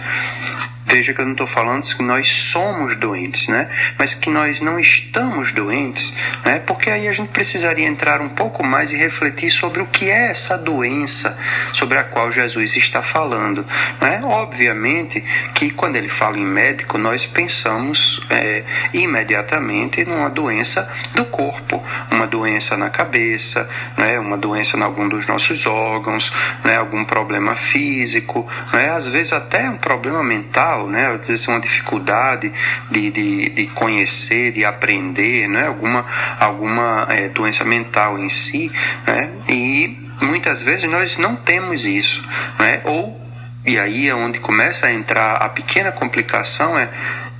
[0.87, 3.69] Veja que eu não estou falando que nós somos doentes, né?
[3.99, 6.13] Mas que nós não estamos doentes,
[6.45, 6.61] né?
[6.61, 10.31] Porque aí a gente precisaria entrar um pouco mais e refletir sobre o que é
[10.31, 11.37] essa doença
[11.73, 13.67] sobre a qual Jesus está falando,
[14.01, 14.21] né?
[14.23, 15.23] Obviamente
[15.55, 22.27] que quando ele fala em médico, nós pensamos é, imediatamente numa doença do corpo, uma
[22.27, 24.19] doença na cabeça, né?
[24.21, 26.33] Uma doença em algum dos nossos órgãos,
[26.65, 26.77] né?
[26.77, 28.91] Algum problema físico, né?
[28.91, 31.19] Às vezes até um problema mental mental, né?
[31.21, 32.53] Às vezes uma dificuldade
[32.91, 35.67] de, de, de conhecer, de aprender, né?
[35.67, 36.05] Alguma,
[36.39, 38.71] alguma é, doença mental em si,
[39.07, 39.31] né?
[39.49, 42.23] E muitas vezes nós não temos isso,
[42.59, 42.83] né?
[42.85, 43.21] Ou,
[43.65, 46.89] e aí é onde começa a entrar a pequena complicação é,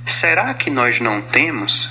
[0.05, 1.89] será que nós não temos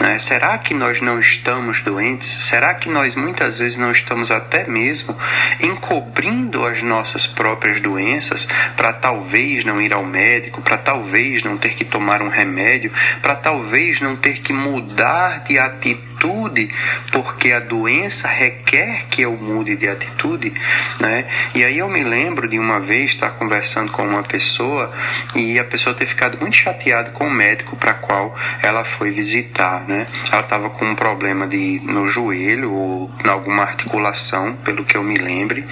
[0.00, 0.18] né?
[0.18, 2.28] Será que nós não estamos doentes?
[2.44, 5.16] Será que nós muitas vezes não estamos até mesmo
[5.60, 8.46] encobrindo as nossas próprias doenças
[8.76, 13.34] para talvez não ir ao médico, para talvez não ter que tomar um remédio, para
[13.34, 16.07] talvez não ter que mudar de atitude?
[16.18, 16.70] Atitude,
[17.12, 20.52] porque a doença requer que eu mude de atitude,
[21.00, 21.26] né?
[21.54, 24.92] E aí eu me lembro de uma vez estar conversando com uma pessoa
[25.34, 29.86] e a pessoa ter ficado muito chateada com o médico para qual ela foi visitar,
[29.86, 30.06] né?
[30.30, 35.02] Ela estava com um problema de no joelho ou em alguma articulação, pelo que eu
[35.02, 35.64] me lembre.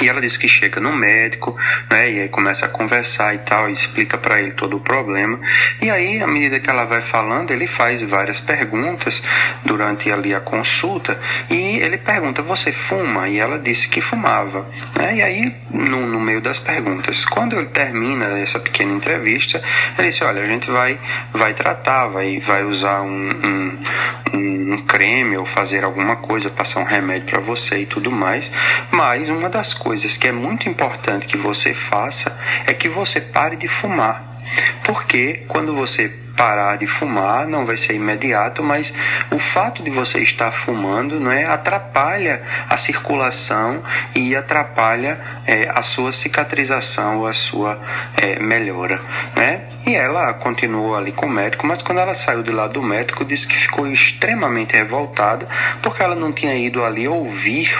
[0.00, 1.56] E ela disse que chega no médico,
[1.90, 5.40] né, e aí começa a conversar e tal, e explica para ele todo o problema.
[5.80, 9.22] E aí, à medida que ela vai falando, ele faz várias perguntas
[9.64, 11.18] durante ali a consulta,
[11.50, 15.16] e ele pergunta: "Você fuma?" E ela disse que fumava, né?
[15.16, 19.62] E aí, no, no meio das perguntas, quando ele termina essa pequena entrevista,
[19.98, 20.98] ele disse: "Olha, a gente vai
[21.32, 26.84] vai tratar, vai vai usar um, um, um creme ou fazer alguma coisa, passar um
[26.84, 28.50] remédio para você e tudo mais,
[28.90, 33.56] mas uma das coisas que é muito importante que você faça é que você pare
[33.56, 34.36] de fumar.
[34.84, 38.92] Porque quando você parar de fumar, não vai ser imediato, mas
[39.30, 43.82] o fato de você estar fumando não é, atrapalha a circulação
[44.14, 47.80] e atrapalha é, a sua cicatrização a sua
[48.16, 49.00] é, melhora.
[49.34, 49.62] Né?
[49.86, 53.24] E ela continuou ali com o médico, mas quando ela saiu de lá do médico,
[53.24, 55.48] disse que ficou extremamente revoltada
[55.80, 57.74] porque ela não tinha ido ali ouvir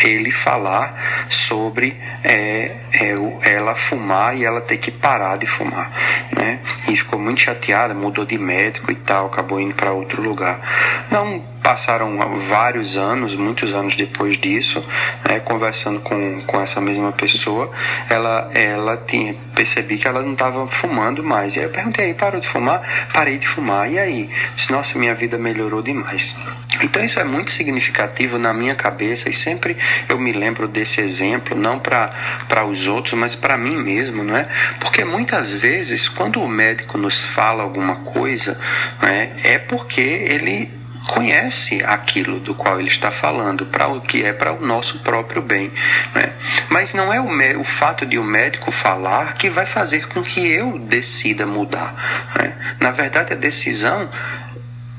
[0.00, 5.92] ele falar sobre é, é, ela fumar e ela ter que parar de fumar,
[6.34, 6.60] né?
[6.88, 11.06] E ficou muito chateada, mudou de médico e tal, acabou indo para outro lugar.
[11.10, 14.86] Não passaram vários anos, muitos anos depois disso,
[15.26, 17.70] né, conversando com, com essa mesma pessoa,
[18.10, 21.56] ela, ela tinha percebi que ela não estava fumando mais.
[21.56, 23.08] E aí eu perguntei, parou de fumar?
[23.12, 23.90] Parei de fumar.
[23.90, 24.30] E aí?
[24.68, 26.36] Nossa, minha vida melhorou demais.
[26.82, 29.73] Então isso é muito significativo na minha cabeça e sempre
[30.08, 34.48] eu me lembro desse exemplo, não para os outros, mas para mim mesmo, não é?
[34.80, 38.60] Porque muitas vezes, quando o médico nos fala alguma coisa,
[39.00, 44.24] não é, é porque ele conhece aquilo do qual ele está falando, para o que
[44.24, 45.70] é para o nosso próprio bem.
[46.14, 46.32] Né?
[46.68, 50.40] Mas não é o, o, fato de o médico falar que vai fazer com que
[50.40, 52.32] eu decida mudar.
[52.38, 52.76] Né?
[52.80, 54.08] Na verdade, a decisão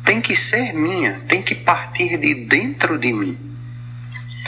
[0.03, 3.54] tem que ser minha, tem que partir de dentro de mim.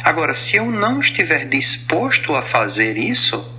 [0.03, 3.57] Agora, se eu não estiver disposto a fazer isso,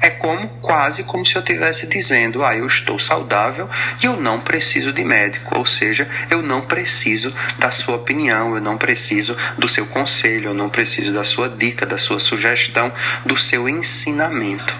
[0.00, 3.68] é como quase como se eu estivesse dizendo: ah, eu estou saudável
[4.02, 8.60] e eu não preciso de médico, ou seja, eu não preciso da sua opinião, eu
[8.60, 12.92] não preciso do seu conselho, eu não preciso da sua dica, da sua sugestão,
[13.24, 14.76] do seu ensinamento.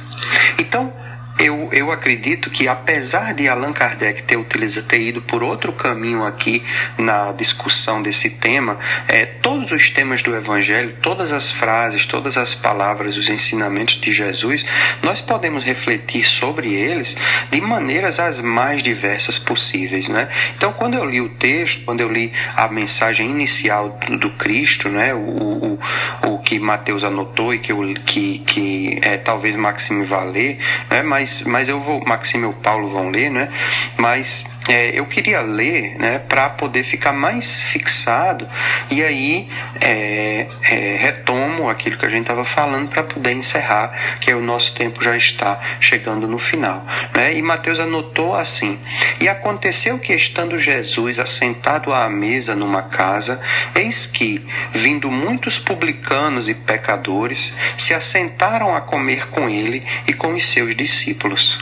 [0.59, 0.93] Então,
[1.39, 6.25] eu, eu acredito que, apesar de Allan Kardec ter, utilizado, ter ido por outro caminho
[6.25, 6.65] aqui
[6.99, 12.55] na discussão desse tema, é, todos os temas do Evangelho, todas as frases, todas as
[12.55, 14.67] palavras, os ensinamentos de Jesus,
[15.03, 17.17] nós podemos refletir sobre eles
[17.51, 20.09] de maneiras as mais diversas possíveis.
[20.09, 20.29] Né?
[20.57, 24.89] Então, quando eu li o texto, quando eu li a mensagem inicial do, do Cristo,
[24.89, 25.79] né, o, o,
[26.25, 30.59] o que Mateus anotou e que, eu, que, que é, talvez Maxime vá ler,
[30.91, 33.51] né, mas mas, eu vou, Maxime e o Paulo vão ler, né?
[33.97, 38.47] Mas é, eu queria ler né, para poder ficar mais fixado
[38.91, 39.49] e aí
[39.81, 44.75] é, é, retomo aquilo que a gente estava falando para poder encerrar, que o nosso
[44.75, 46.85] tempo já está chegando no final.
[47.15, 47.35] Né?
[47.35, 48.79] E Mateus anotou assim:
[49.21, 53.41] E aconteceu que, estando Jesus assentado à mesa numa casa,
[53.75, 60.35] eis que, vindo muitos publicanos e pecadores, se assentaram a comer com ele e com
[60.35, 61.59] os seus discípulos.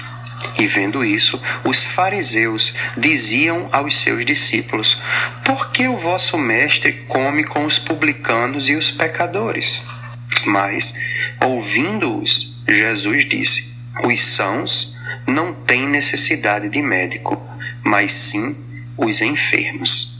[0.58, 5.00] E vendo isso, os fariseus diziam aos seus discípulos:
[5.44, 9.82] Por que o vosso mestre come com os publicanos e os pecadores?
[10.44, 10.94] Mas,
[11.40, 17.40] ouvindo-os, Jesus disse: Os sãos não têm necessidade de médico,
[17.82, 18.56] mas sim
[18.96, 20.15] os enfermos.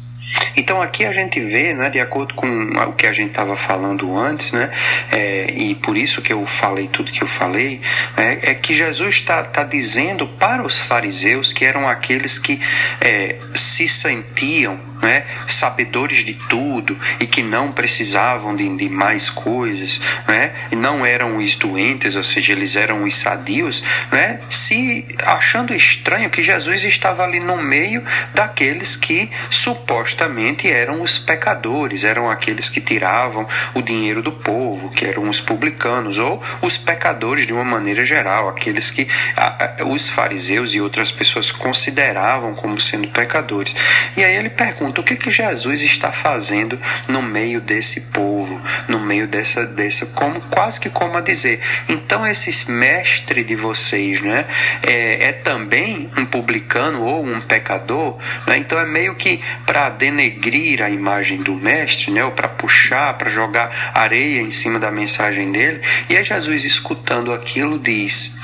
[0.56, 4.16] Então aqui a gente vê, né, de acordo com o que a gente estava falando
[4.16, 4.70] antes, né,
[5.12, 7.80] é, e por isso que eu falei tudo que eu falei,
[8.16, 12.60] é, é que Jesus está tá dizendo para os fariseus que eram aqueles que
[13.00, 20.00] é, se sentiam né, sabedores de tudo e que não precisavam de, de mais coisas,
[20.26, 25.74] né, e não eram os doentes, ou seja, eles eram os sadios, né, se achando
[25.74, 28.04] estranho que Jesus estava ali no meio
[28.35, 35.04] daqueles que supostamente eram os pecadores, eram aqueles que tiravam o dinheiro do povo, que
[35.04, 40.09] eram os publicanos, ou os pecadores de uma maneira geral, aqueles que a, a, os
[40.09, 43.74] fariseus e outras pessoas consideravam como sendo pecadores.
[44.16, 46.78] E aí ele pergunta pergunta: o que, que Jesus está fazendo
[47.09, 51.61] no meio desse povo, no meio dessa, dessa como quase que como a dizer.
[51.88, 54.46] Então, esse mestre de vocês né,
[54.82, 58.18] é, é também um publicano ou um pecador.
[58.46, 58.59] Né?
[58.59, 63.30] Então, é meio que para denegrir a imagem do mestre, né, ou para puxar, para
[63.30, 65.80] jogar areia em cima da mensagem dele.
[66.09, 68.37] E é Jesus escutando aquilo diz: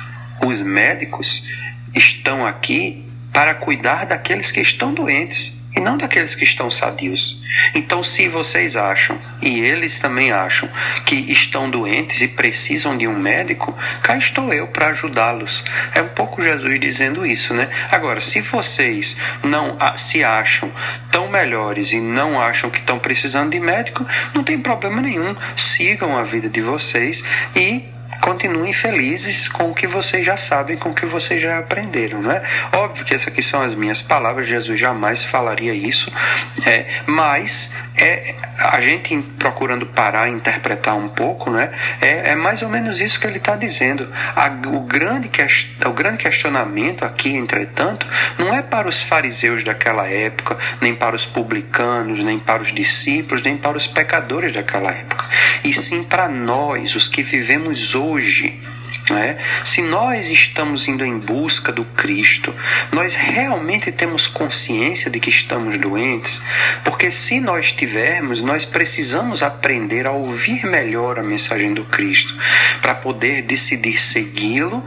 [0.44, 1.46] os médicos
[1.94, 7.40] estão aqui para cuidar daqueles que estão doentes e não daqueles que estão sadios.
[7.74, 10.68] Então, se vocês acham, e eles também acham,
[11.04, 15.64] que estão doentes e precisam de um médico, cá estou eu para ajudá-los.
[15.94, 17.68] É um pouco Jesus dizendo isso, né?
[17.90, 20.70] Agora, se vocês não se acham
[21.10, 25.34] tão melhores e não acham que estão precisando de médico, não tem problema nenhum.
[25.56, 27.24] Sigam a vida de vocês
[27.56, 27.84] e
[28.20, 32.42] continuem felizes com o que vocês já sabem, com o que vocês já aprenderam, né?
[32.72, 36.12] Óbvio que essas aqui são as minhas palavras, Jesus jamais falaria isso,
[36.66, 41.72] é, mas é, a gente procurando parar e interpretar um pouco, né?
[42.00, 44.08] É, é mais ou menos isso que ele está dizendo.
[44.36, 45.30] A, o, grande
[45.86, 48.06] o grande questionamento aqui, entretanto,
[48.38, 53.42] não é para os fariseus daquela época, nem para os publicanos, nem para os discípulos,
[53.42, 55.26] nem para os pecadores daquela época,
[55.64, 58.52] e sim para nós, os que vivemos hoje hoje.
[59.10, 59.36] É?
[59.64, 62.54] Se nós estamos indo em busca do Cristo,
[62.92, 66.40] nós realmente temos consciência de que estamos doentes,
[66.84, 72.32] porque se nós tivermos, nós precisamos aprender a ouvir melhor a mensagem do Cristo,
[72.80, 74.84] para poder decidir segui-lo,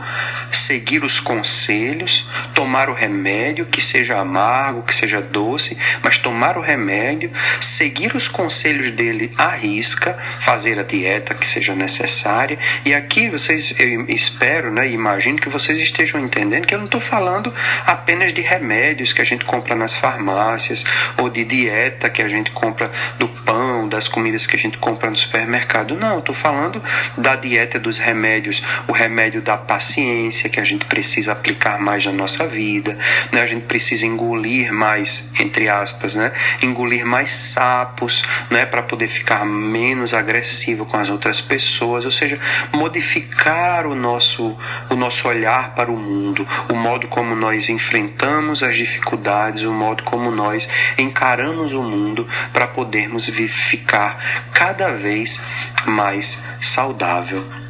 [0.52, 6.62] seguir os conselhos, tomar o remédio, que seja amargo, que seja doce, mas tomar o
[6.62, 12.58] remédio, seguir os conselhos dele à risca, fazer a dieta que seja necessária.
[12.86, 17.02] E aqui vocês, eu espero, né, imagino que vocês estejam entendendo que eu não estou
[17.02, 17.54] falando
[17.86, 20.84] apenas de remédios que a gente compra nas farmácias
[21.18, 25.10] ou de dieta que a gente compra do pão, das comidas que a gente compra
[25.10, 25.96] no supermercado.
[25.96, 26.82] Não, estou falando
[27.18, 32.12] da dieta dos remédios, o remédio da paciência que a gente precisa aplicar mais na
[32.12, 32.98] nossa vida,
[33.32, 33.42] né?
[33.42, 36.32] A gente precisa engolir mais, entre aspas, né?
[36.62, 38.66] Engolir mais sapos, né?
[38.66, 42.40] Para poder ficar menos agressivo com as outras pessoas, ou seja,
[42.74, 44.56] modificar o o nosso,
[44.90, 50.04] o nosso olhar para o mundo, o modo como nós enfrentamos as dificuldades, o modo
[50.04, 55.40] como nós encaramos o mundo para podermos ficar cada vez
[55.86, 57.65] mais saudável.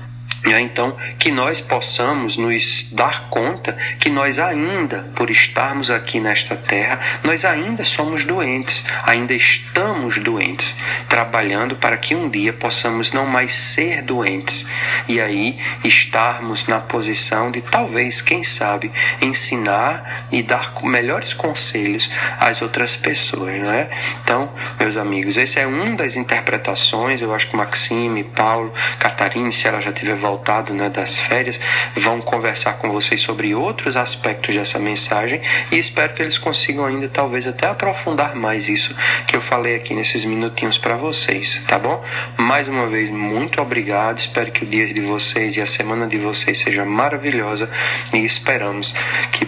[0.46, 6.56] É, então, que nós possamos nos dar conta que nós ainda, por estarmos aqui nesta
[6.56, 10.76] terra, nós ainda somos doentes, ainda estamos doentes,
[11.10, 14.68] trabalhando para que um dia possamos não mais ser doentes
[15.08, 22.62] e aí estarmos na posição de talvez, quem sabe, ensinar e dar melhores conselhos às
[22.62, 23.90] outras pessoas, não é?
[24.24, 29.68] Então, meus amigos, esse é uma das interpretações, eu acho que Maxime, Paulo, Catarina, se
[29.68, 31.60] ela já tiver voltado né, das férias,
[31.96, 37.08] vão conversar com vocês sobre outros aspectos dessa mensagem e espero que eles consigam ainda,
[37.08, 38.94] talvez até aprofundar mais isso
[39.28, 42.04] que eu falei aqui nesses minutinhos para vocês, tá bom?
[42.38, 44.18] Mais uma vez, muito obrigado.
[44.18, 47.70] Espero que o dia de vocês e a semana de vocês seja maravilhosa
[48.14, 48.94] e esperamos
[49.32, 49.48] que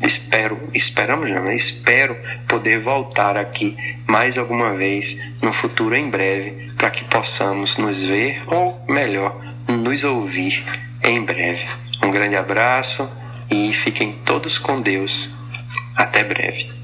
[0.00, 1.54] espero, esperamos não, né?
[1.54, 8.02] espero poder voltar aqui mais alguma vez no futuro em breve para que possamos nos
[8.02, 10.64] ver ou melhor nos ouvir
[11.02, 11.66] em breve.
[12.02, 13.08] Um grande abraço
[13.50, 15.34] e fiquem todos com Deus.
[15.96, 16.77] Até breve.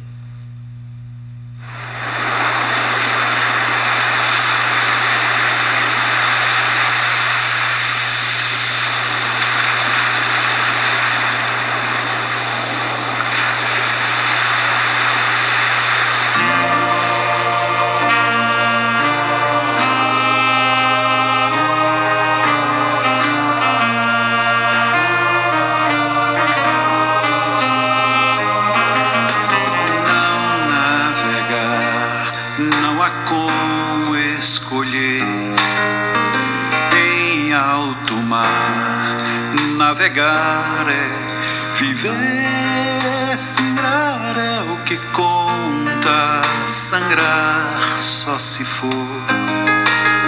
[48.54, 48.88] Se for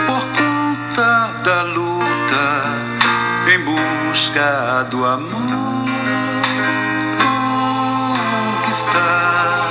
[0.05, 2.65] por conta da luta
[3.47, 5.87] em busca do amor.
[8.59, 9.69] Conquistar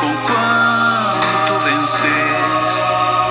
[0.00, 2.30] com quanto vencer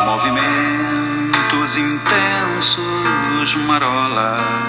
[0.05, 4.68] movimentos intensos, marolas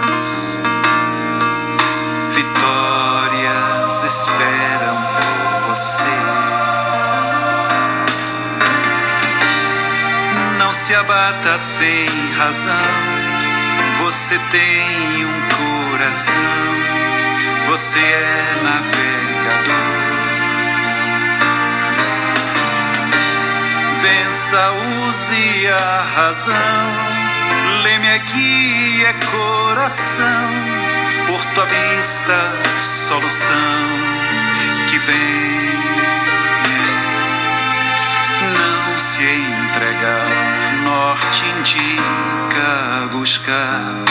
[11.30, 12.82] abata sem razão.
[13.98, 15.40] Você tem um
[15.90, 16.34] coração.
[17.68, 20.10] Você é navegador.
[24.02, 24.72] Vença,
[25.06, 27.82] use a razão.
[27.82, 30.50] Leme aqui é coração
[31.26, 32.52] por tua vista,
[33.08, 33.78] solução
[34.88, 35.70] que vem.
[38.58, 40.49] Não se entregar,
[40.90, 44.04] norte indica buscar.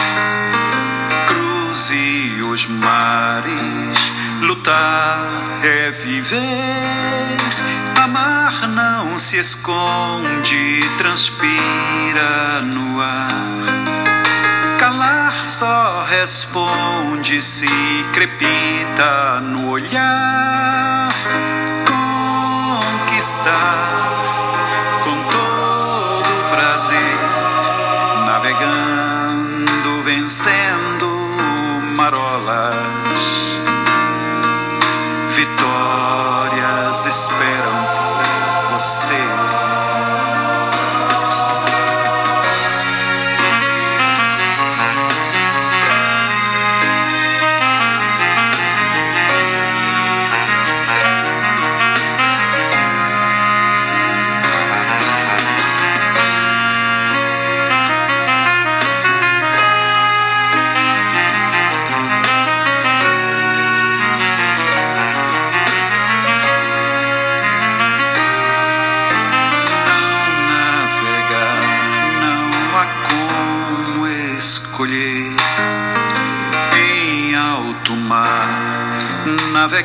[1.28, 4.00] Cruze os mares,
[4.42, 5.28] lutar
[5.64, 7.38] é viver.
[8.02, 13.28] Amar não se esconde, transpira no ar
[14.80, 17.68] calar só responde se
[18.14, 21.10] crepita no olhar.
[23.06, 24.19] Conquistar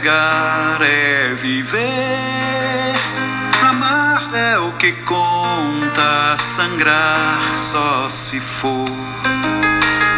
[0.05, 2.95] Navegar é viver,
[3.67, 8.85] amar é o que conta, sangrar só se for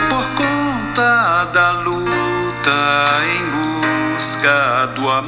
[0.09, 3.45] por conta da luta em
[4.13, 5.26] busca do amor.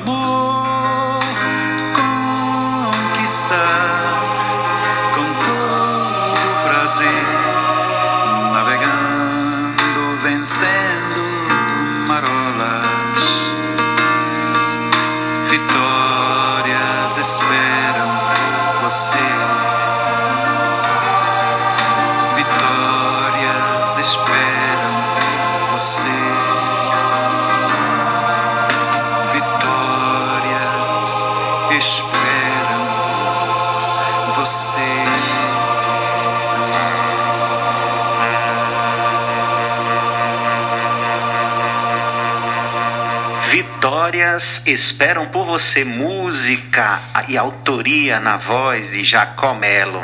[44.39, 45.85] Vitórias esperam por você.
[45.85, 50.03] Música e autoria na voz de Jacó Melo.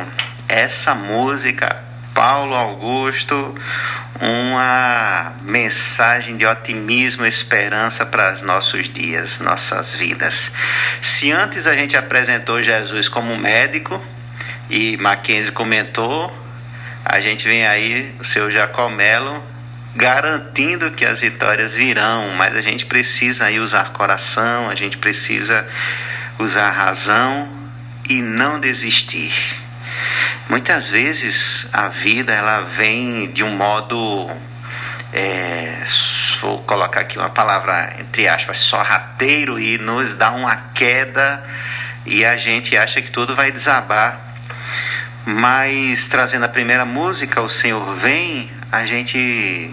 [0.48, 1.82] Essa música,
[2.12, 3.54] Paulo Augusto,
[4.20, 10.50] uma mensagem de otimismo e esperança para os nossos dias, nossas vidas.
[11.00, 14.02] Se antes a gente apresentou Jesus como médico
[14.68, 16.32] e Mackenzie comentou,
[17.04, 19.53] a gente vem aí, o seu Jacó Melo
[19.94, 25.66] garantindo que as vitórias virão, mas a gente precisa aí usar coração, a gente precisa
[26.38, 27.48] usar razão
[28.08, 29.32] e não desistir.
[30.48, 34.30] Muitas vezes a vida ela vem de um modo
[35.12, 35.84] é,
[36.40, 41.42] vou colocar aqui uma palavra entre aspas, sorrateiro e nos dá uma queda
[42.04, 44.20] e a gente acha que tudo vai desabar.
[45.24, 49.72] Mas trazendo a primeira música, O Senhor Vem, a gente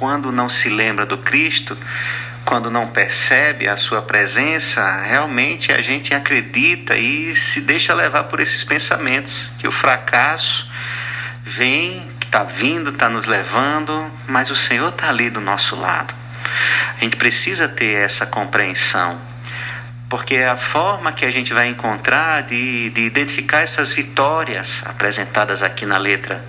[0.00, 1.76] quando não se lembra do Cristo,
[2.46, 8.40] quando não percebe a sua presença, realmente a gente acredita e se deixa levar por
[8.40, 10.66] esses pensamentos que o fracasso
[11.44, 16.14] vem, que está vindo, está nos levando, mas o Senhor está ali do nosso lado.
[16.96, 19.20] A gente precisa ter essa compreensão,
[20.10, 25.62] porque é a forma que a gente vai encontrar de, de identificar essas vitórias apresentadas
[25.62, 26.44] aqui na letra.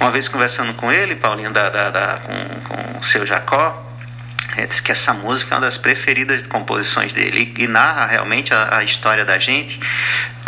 [0.00, 3.89] Uma vez conversando com ele, Paulinho, da, da, da com, com o seu Jacó,
[4.56, 8.52] é, diz que essa música é uma das preferidas composições dele e, e narra realmente
[8.52, 9.78] a, a, história da gente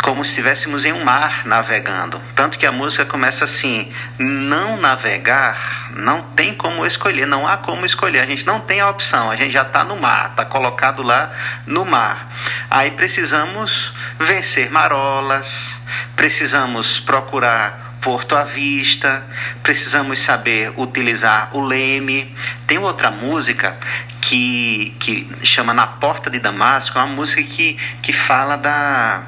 [0.01, 2.21] como se estivéssemos em um mar navegando.
[2.35, 7.85] Tanto que a música começa assim: não navegar, não tem como escolher, não há como
[7.85, 11.01] escolher, a gente não tem a opção, a gente já está no mar, está colocado
[11.01, 11.31] lá
[11.65, 12.29] no mar.
[12.69, 15.79] Aí precisamos vencer marolas,
[16.17, 19.23] precisamos procurar porto à vista,
[19.63, 22.35] precisamos saber utilizar o leme.
[22.67, 23.77] Tem outra música
[24.21, 29.23] que, que chama Na Porta de Damasco, é uma música que, que fala da,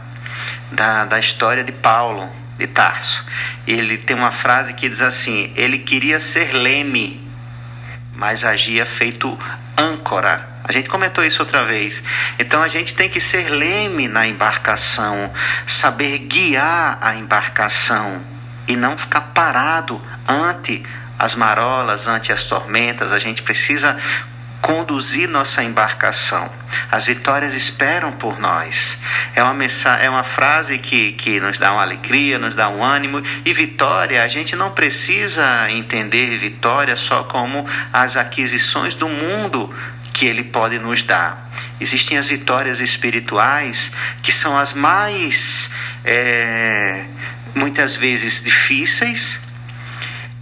[0.72, 3.26] da, da história de Paulo de Tarso.
[3.66, 7.26] Ele tem uma frase que diz assim: ele queria ser leme,
[8.14, 9.40] mas agia feito
[9.78, 10.54] âncora.
[10.66, 12.02] A gente comentou isso outra vez.
[12.40, 15.32] Então a gente tem que ser leme na embarcação,
[15.66, 18.35] saber guiar a embarcação
[18.68, 20.84] e não ficar parado ante
[21.18, 23.12] as marolas, ante as tormentas.
[23.12, 23.98] A gente precisa
[24.66, 26.52] conduzir nossa embarcação.
[26.92, 28.98] As vitórias esperam por nós.
[29.36, 32.84] É uma, mensagem, é uma frase que, que nos dá uma alegria, nos dá um
[32.84, 33.22] ânimo.
[33.46, 39.72] E vitória, a gente não precisa entender vitória só como as aquisições do mundo
[40.12, 41.52] que ele pode nos dar.
[41.80, 43.92] Existem as vitórias espirituais
[44.24, 45.70] que são as mais.
[46.04, 47.06] É,
[47.56, 49.40] muitas vezes difíceis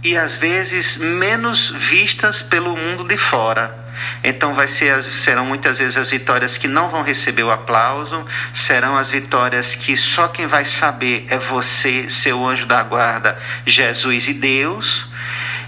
[0.02, 3.82] e às vezes menos vistas pelo mundo de fora.
[4.22, 8.96] Então vai ser, serão muitas vezes as vitórias que não vão receber o aplauso, serão
[8.96, 14.34] as vitórias que só quem vai saber é você, seu anjo da guarda, Jesus e
[14.34, 15.06] Deus.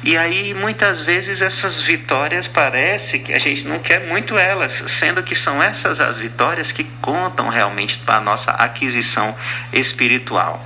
[0.03, 5.23] E aí muitas vezes essas vitórias parece que a gente não quer muito elas, sendo
[5.23, 9.35] que são essas as vitórias que contam realmente para a nossa aquisição
[9.73, 10.65] espiritual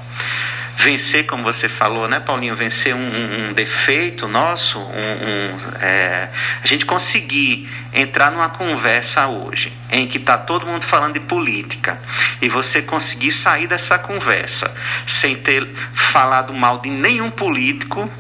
[0.81, 2.57] vencer, como você falou, né, Paulinho?
[2.57, 6.31] Vencer um, um, um defeito nosso, um, é,
[6.63, 12.01] a gente conseguir entrar numa conversa hoje em que está todo mundo falando de política
[12.41, 14.75] e você conseguir sair dessa conversa
[15.07, 18.11] sem ter falado mal de nenhum político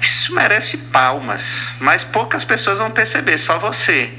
[0.00, 4.12] isso merece palmas, mas poucas pessoas vão perceber, só você.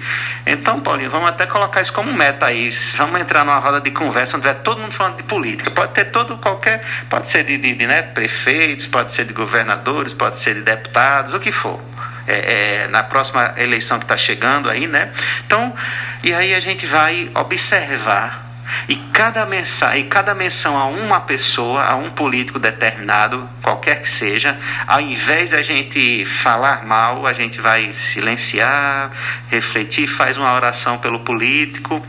[0.46, 2.70] Então, Paulinho, vamos até colocar isso como meta aí.
[2.96, 5.70] Vamos entrar numa roda de conversa onde tiver todo mundo falando de política.
[5.70, 10.14] Pode ter todo qualquer, pode ser de, de, de né, prefeitos, pode ser de governadores,
[10.14, 11.82] pode ser de deputados, o que for.
[12.28, 15.14] É, é, na próxima eleição que está chegando aí, né?
[15.46, 15.74] Então,
[16.22, 18.48] e aí a gente vai observar
[18.88, 24.10] e cada, menção, e cada menção a uma pessoa, a um político determinado, qualquer que
[24.10, 29.12] seja, ao invés de a gente falar mal, a gente vai silenciar,
[29.48, 32.06] refletir, faz uma oração pelo político.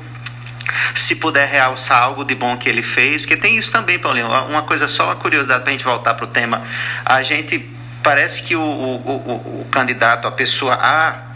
[0.94, 4.26] Se puder realçar algo de bom que ele fez, porque tem isso também, Paulinho.
[4.26, 6.62] Uma coisa só, uma curiosidade para a gente voltar para o tema.
[7.04, 7.58] A gente
[8.02, 11.28] parece que o, o, o, o candidato, a pessoa A,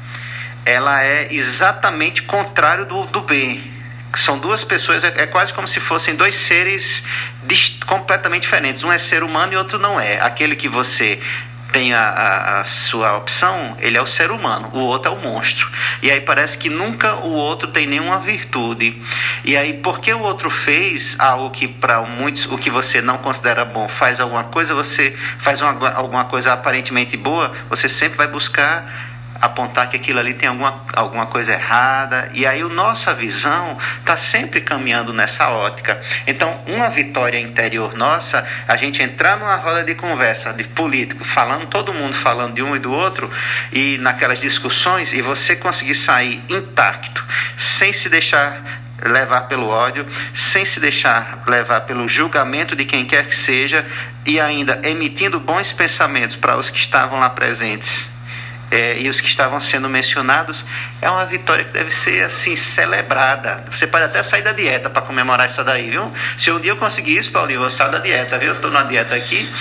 [0.65, 3.73] ela é exatamente contrário do, do B
[4.19, 7.03] são duas pessoas, é, é, quase como se fossem dois seres
[7.87, 8.85] completamente diferentes.
[8.85, 10.21] Um é ser humano e outro não é.
[10.21, 11.21] Aquele que você
[11.73, 15.19] tem a, a, a, sua opção, ele é o ser humano, o outro é o
[15.19, 15.69] monstro.
[16.03, 19.01] E aí parece que nunca o outro tem nenhuma virtude.
[19.45, 23.65] E aí, porque o outro fez algo que para muitos, o que você não considera
[23.65, 29.12] bom, faz alguma coisa, você faz uma, alguma coisa aparentemente boa, você sempre vai buscar
[29.43, 34.17] apontar que aquilo ali tem alguma, alguma coisa errada, e aí a nossa visão está
[34.17, 36.01] sempre caminhando nessa ótica.
[36.29, 41.67] Então, uma vitória interior nossa, a gente entrar numa roda de conversa de político, falando,
[41.67, 43.29] todo mundo falando de um e do outro,
[43.73, 47.25] e naquelas discussões, e você conseguir sair intacto,
[47.59, 48.63] sem se deixar
[49.03, 53.85] levar pelo ódio, sem se deixar levar pelo julgamento de quem quer que seja,
[54.25, 58.12] e ainda emitindo bons pensamentos para os que estavam lá presentes
[58.73, 60.65] é, e os que estavam sendo mencionados,
[61.03, 63.63] é uma vitória que deve ser assim celebrada.
[63.71, 66.11] Você pode até sair da dieta para comemorar isso daí, viu?
[66.39, 68.49] Se um dia eu conseguir isso, Paulinho, eu sair da dieta, viu?
[68.49, 69.53] Eu estou na dieta aqui.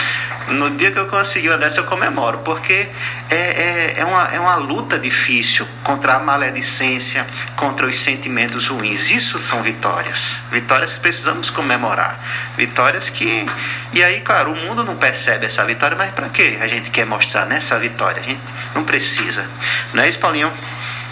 [0.48, 2.88] No dia que eu conseguir dessa, eu comemoro, porque
[3.30, 7.26] é, é, é, uma, é uma luta difícil contra a maledicência,
[7.58, 9.12] contra os sentimentos ruins.
[9.12, 10.38] Isso são vitórias.
[10.52, 12.54] Vitórias que precisamos comemorar.
[12.56, 13.46] Vitórias que.
[13.94, 17.06] E aí, claro, o mundo não percebe essa vitória, mas para que a gente quer
[17.06, 18.22] mostrar nessa vitória?
[18.22, 18.42] A gente
[18.74, 19.50] não precisa precisa.
[19.94, 20.54] Não é isso, Paulinho?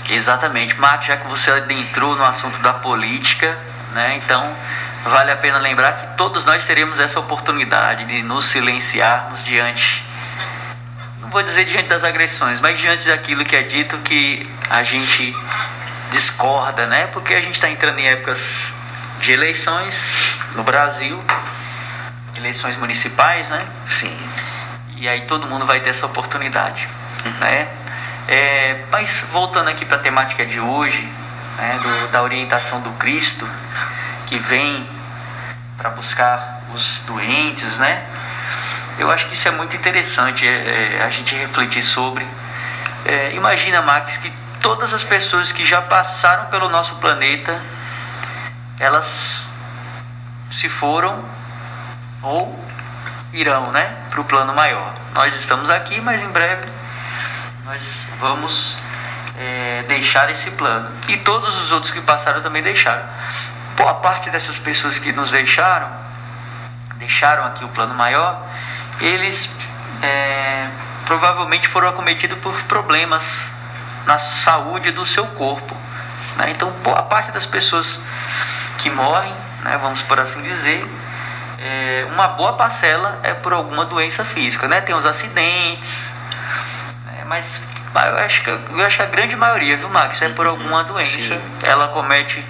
[0.08, 0.76] Exatamente.
[0.76, 3.58] Marcos, já que você adentrou no assunto da política,
[3.94, 4.56] né, então
[5.04, 10.04] vale a pena lembrar que todos nós teremos essa oportunidade de nos silenciarmos diante,
[11.22, 15.36] não vou dizer diante das agressões, mas diante daquilo que é dito que a gente
[16.12, 17.08] discorda, né?
[17.08, 18.68] Porque a gente está entrando em épocas
[19.22, 19.96] de eleições
[20.56, 21.24] no Brasil,
[22.36, 23.60] eleições municipais, né?
[23.88, 24.16] Sim.
[24.98, 26.88] E aí todo mundo vai ter essa oportunidade
[27.40, 27.68] né?
[28.28, 31.02] É, mas voltando aqui para a temática de hoje,
[31.58, 33.48] né, do, da orientação do Cristo,
[34.28, 34.88] que vem
[35.78, 38.06] para buscar os doentes, né?
[39.00, 42.28] Eu acho que isso é muito interessante é, é, a gente refletir sobre.
[43.06, 47.62] É, imagina, Max, que todas as pessoas que já passaram pelo nosso planeta,
[48.80, 49.44] elas
[50.52, 51.24] se foram
[52.22, 52.64] ou
[53.32, 54.94] irão, né, para o plano maior.
[55.16, 56.79] Nós estamos aqui, mas em breve
[57.70, 57.84] nós
[58.20, 58.76] vamos
[59.38, 60.90] é, deixar esse plano.
[61.08, 63.04] E todos os outros que passaram também deixaram.
[63.78, 65.88] Boa parte dessas pessoas que nos deixaram,
[66.96, 68.44] deixaram aqui o plano maior,
[69.00, 69.48] eles
[70.02, 70.68] é,
[71.06, 73.46] provavelmente foram acometidos por problemas
[74.08, 75.78] na saúde do seu corpo.
[76.38, 76.50] Né?
[76.50, 78.02] Então, boa parte das pessoas
[78.80, 80.84] que morrem, né, vamos por assim dizer,
[81.60, 84.68] é, uma boa parcela é por alguma doença física.
[84.68, 84.82] Né?
[84.82, 86.12] Tem os acidentes,
[87.30, 87.62] mas
[87.94, 91.36] eu acho, que, eu acho que a grande maioria, viu, Max, é por alguma doença.
[91.36, 91.42] Sim.
[91.64, 92.44] Ela comete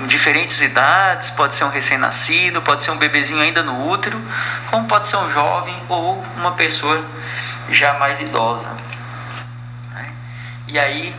[0.00, 4.20] em diferentes idades, pode ser um recém-nascido, pode ser um bebezinho ainda no útero,
[4.68, 7.04] como pode ser um jovem ou uma pessoa
[7.70, 8.68] já mais idosa.
[9.92, 10.06] Né?
[10.66, 11.14] E aí,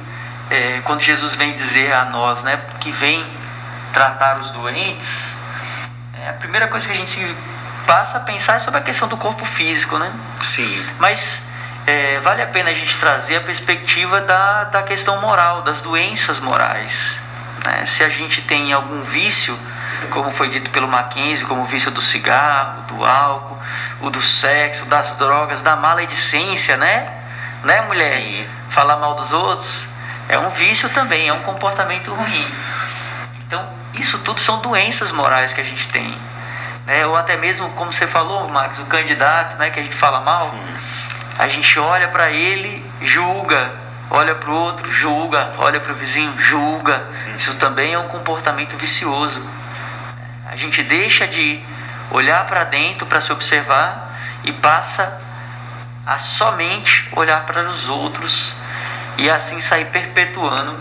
[0.49, 3.26] é, quando Jesus vem dizer a nós, né, que vem
[3.93, 5.30] tratar os doentes,
[6.13, 7.36] é, a primeira coisa que a gente
[7.88, 10.11] passa a pensar é sobre a questão do corpo físico, né?
[10.41, 10.86] Sim.
[10.99, 11.41] Mas
[11.88, 16.40] é, vale a pena a gente trazer a perspectiva da, da questão moral, das doenças
[16.40, 17.20] morais.
[17.64, 17.86] Né?
[17.86, 19.58] Se a gente tem algum vício,
[20.10, 23.60] como foi dito pelo Mackenzie, como o vício do cigarro, do álcool,
[24.02, 27.12] o do sexo, das drogas, da maledicência, né?
[27.64, 28.22] Né, mulher?
[28.22, 28.48] Sim.
[28.70, 29.86] Falar mal dos outros
[30.28, 32.52] é um vício também, é um comportamento ruim.
[33.46, 36.18] Então, isso tudo são doenças morais que a gente tem.
[36.88, 37.06] Né?
[37.06, 40.50] Ou até mesmo, como você falou, Max, o candidato, né, que a gente fala mal.
[40.50, 41.05] Sim
[41.38, 43.72] a gente olha para ele, julga,
[44.10, 47.06] olha para o outro, julga, olha para o vizinho, julga.
[47.38, 49.46] Isso também é um comportamento vicioso.
[50.46, 51.62] A gente deixa de
[52.12, 55.20] olhar para dentro para se observar e passa
[56.06, 58.54] a somente olhar para os outros
[59.18, 60.78] e assim sair perpetuando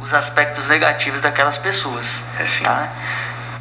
[0.00, 2.06] os aspectos negativos daquelas pessoas.
[2.38, 2.88] É tá?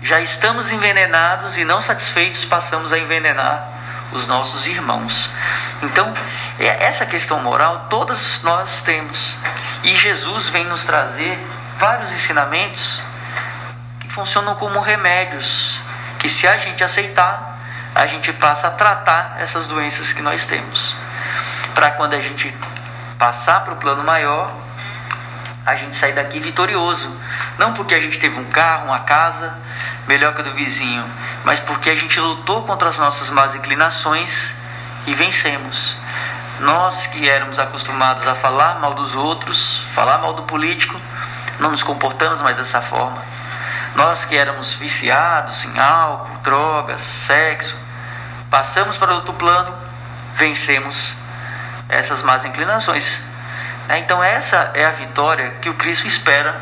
[0.02, 3.77] Já estamos envenenados e não satisfeitos, passamos a envenenar
[4.12, 5.30] os nossos irmãos.
[5.82, 6.14] Então,
[6.60, 9.36] é, essa questão moral todas nós temos.
[9.84, 11.38] E Jesus vem nos trazer
[11.78, 13.02] vários ensinamentos
[14.00, 15.80] que funcionam como remédios,
[16.20, 17.60] que se a gente aceitar,
[17.94, 20.96] a gente passa a tratar essas doenças que nós temos.
[21.74, 22.54] Para quando a gente
[23.18, 24.67] passar para o plano maior,
[25.68, 27.14] a gente sair daqui vitorioso.
[27.58, 29.54] Não porque a gente teve um carro, uma casa
[30.08, 31.04] melhor que a do vizinho,
[31.44, 34.56] mas porque a gente lutou contra as nossas más inclinações
[35.06, 35.98] e vencemos.
[36.62, 40.98] Nós que éramos acostumados a falar mal dos outros, falar mal do político,
[41.60, 43.22] não nos comportamos mais dessa forma.
[43.94, 47.76] Nós que éramos viciados em álcool, drogas, sexo,
[48.50, 49.76] passamos para outro plano,
[50.36, 51.14] vencemos
[51.90, 53.22] essas más inclinações.
[53.88, 54.00] Né?
[54.00, 56.62] Então, essa é a vitória que o Cristo espera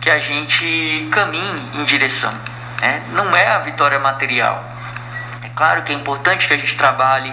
[0.00, 2.32] que a gente caminhe em direção.
[2.80, 3.02] Né?
[3.12, 4.64] Não é a vitória material.
[5.42, 7.32] É claro que é importante que a gente trabalhe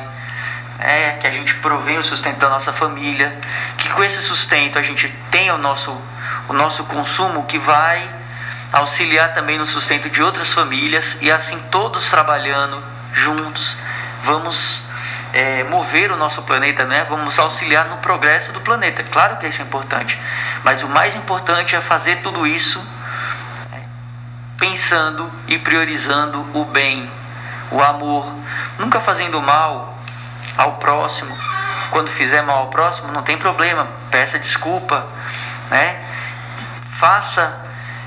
[0.80, 3.36] é, que a gente provém o sustento da nossa família,
[3.78, 5.96] que com esse sustento a gente tenha o nosso,
[6.48, 8.10] o nosso consumo que vai
[8.72, 13.76] auxiliar também no sustento de outras famílias e assim todos trabalhando juntos,
[14.24, 14.82] vamos
[15.34, 17.06] é, mover o nosso planeta, né?
[17.10, 19.04] Vamos auxiliar no progresso do planeta.
[19.04, 20.18] Claro que isso é importante,
[20.64, 22.84] mas o mais importante é fazer tudo isso
[23.74, 23.80] é,
[24.58, 27.10] pensando e priorizando o bem,
[27.72, 28.34] o amor,
[28.80, 29.98] nunca fazendo mal
[30.58, 31.36] ao próximo.
[31.92, 35.06] Quando fizer mal ao próximo, não tem problema, peça desculpa,
[35.70, 36.04] né?
[37.00, 37.62] Faça,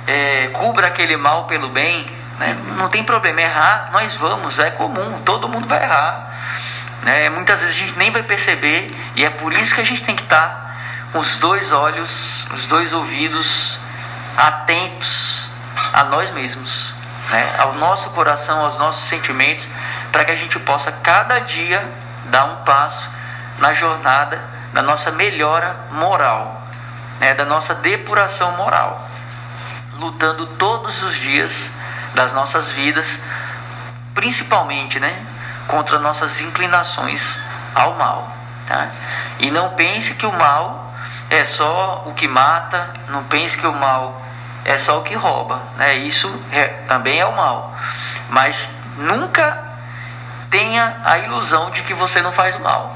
[0.07, 2.07] é, cubra aquele mal pelo bem,
[2.39, 2.57] né?
[2.77, 6.30] Não tem problema, errar nós vamos, é comum, todo mundo vai errar.
[7.03, 7.28] Né?
[7.30, 10.14] Muitas vezes a gente nem vai perceber e é por isso que a gente tem
[10.14, 13.78] que estar com os dois olhos, os dois ouvidos
[14.36, 15.48] atentos
[15.92, 16.92] a nós mesmos,
[17.30, 17.55] né?
[17.59, 19.66] ao nosso coração, aos nossos sentimentos,
[20.12, 21.84] para que a gente possa cada dia
[22.26, 23.11] dar um passo
[23.59, 24.40] na jornada
[24.72, 26.62] da nossa melhora moral,
[27.18, 27.34] né?
[27.34, 29.09] da nossa depuração moral,
[29.94, 31.70] lutando todos os dias
[32.14, 33.18] das nossas vidas,
[34.14, 35.24] principalmente, né?
[35.67, 37.39] Contra nossas inclinações
[37.75, 38.31] ao mal.
[38.67, 38.89] Tá?
[39.39, 40.95] E não pense que o mal
[41.29, 44.21] é só o que mata, não pense que o mal
[44.65, 45.61] é só o que rouba.
[45.77, 45.97] Né?
[45.99, 47.75] Isso é, também é o mal.
[48.29, 49.59] Mas nunca
[50.51, 52.95] tenha a ilusão de que você não faz mal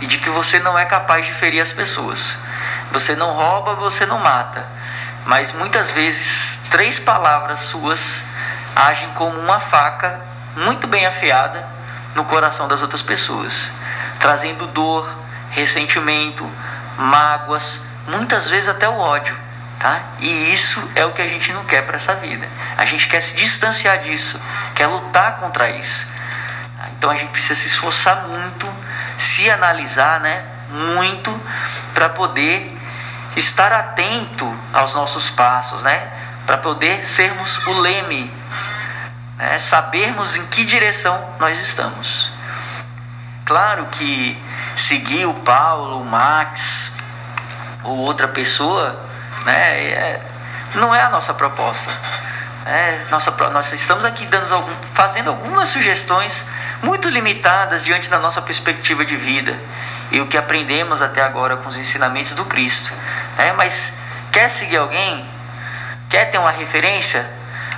[0.00, 2.36] e de que você não é capaz de ferir as pessoas.
[2.92, 4.66] Você não rouba, você não mata.
[5.24, 8.22] Mas muitas vezes, três palavras suas
[8.74, 10.20] agem como uma faca
[10.56, 11.75] muito bem afiada
[12.16, 13.70] no coração das outras pessoas,
[14.18, 15.06] trazendo dor,
[15.50, 16.44] ressentimento,
[16.98, 19.36] mágoas, muitas vezes até o ódio.
[19.78, 20.00] Tá?
[20.20, 22.48] E isso é o que a gente não quer para essa vida.
[22.78, 24.40] A gente quer se distanciar disso,
[24.74, 26.06] quer lutar contra isso.
[26.96, 28.66] Então a gente precisa se esforçar muito,
[29.18, 31.38] se analisar, né, muito
[31.92, 32.74] para poder
[33.36, 36.10] estar atento aos nossos passos, né,
[36.46, 38.32] para poder sermos o leme
[39.36, 42.30] né, sabermos em que direção nós estamos.
[43.44, 44.42] Claro que
[44.76, 46.90] seguir o Paulo, o Max
[47.84, 48.98] ou outra pessoa
[49.44, 50.22] né, é,
[50.74, 51.90] não é a nossa proposta.
[52.64, 56.44] É, nossa, nós estamos aqui dando algum, fazendo algumas sugestões
[56.82, 59.56] muito limitadas diante da nossa perspectiva de vida
[60.10, 62.92] e o que aprendemos até agora com os ensinamentos do Cristo.
[63.38, 63.92] É, mas
[64.32, 65.24] quer seguir alguém?
[66.08, 67.24] Quer ter uma referência?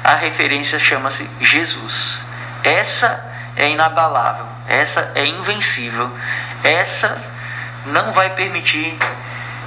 [0.03, 2.21] A referência chama-se Jesus.
[2.63, 3.25] Essa
[3.57, 6.11] é inabalável, essa é invencível,
[6.63, 7.23] essa
[7.87, 8.97] não vai permitir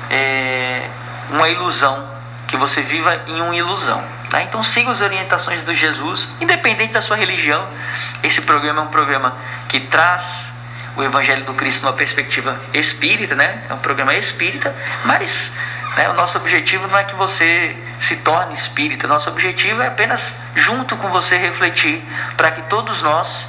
[0.10, 0.90] é,
[1.30, 2.10] uma ilusão,
[2.48, 4.04] que você viva em uma ilusão.
[4.30, 4.44] Tá?
[4.44, 7.68] Então siga as orientações do Jesus, independente da sua religião.
[8.24, 9.38] Esse programa é um programa
[9.70, 10.46] que traz
[10.96, 13.64] o Evangelho do Cristo numa perspectiva espírita, né?
[13.70, 14.76] É um programa espírita,
[15.06, 15.52] mas
[15.96, 16.10] né?
[16.10, 20.96] O nosso objetivo não é que você se torne espírita, nosso objetivo é apenas, junto
[20.98, 22.04] com você, refletir
[22.38, 23.48] para que todos nós,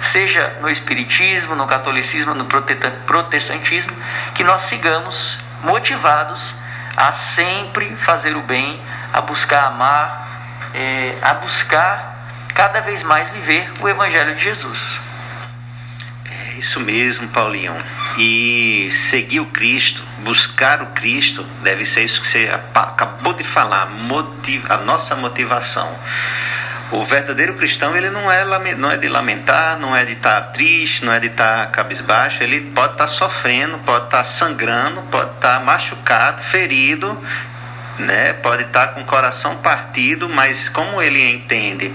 [0.00, 3.96] seja no espiritismo, no catolicismo, no protestantismo,
[4.34, 6.54] que nós sigamos motivados
[6.96, 8.80] a sempre fazer o bem,
[9.12, 12.14] a buscar amar, é, a buscar
[12.54, 15.00] cada vez mais viver o Evangelho de Jesus.
[16.30, 17.76] É isso mesmo, Paulinho.
[18.16, 23.88] E seguir o Cristo, buscar o Cristo, deve ser isso que você acabou de falar,
[24.68, 25.98] a nossa motivação.
[26.92, 28.44] O verdadeiro cristão, ele não é,
[28.76, 31.72] não é de lamentar, não é de estar tá triste, não é de estar tá
[31.72, 37.20] cabisbaixo, ele pode estar tá sofrendo, pode estar sangrando, pode estar machucado, ferido,
[37.98, 38.34] né?
[38.34, 41.92] Pode estar com o coração partido, mas como ele entende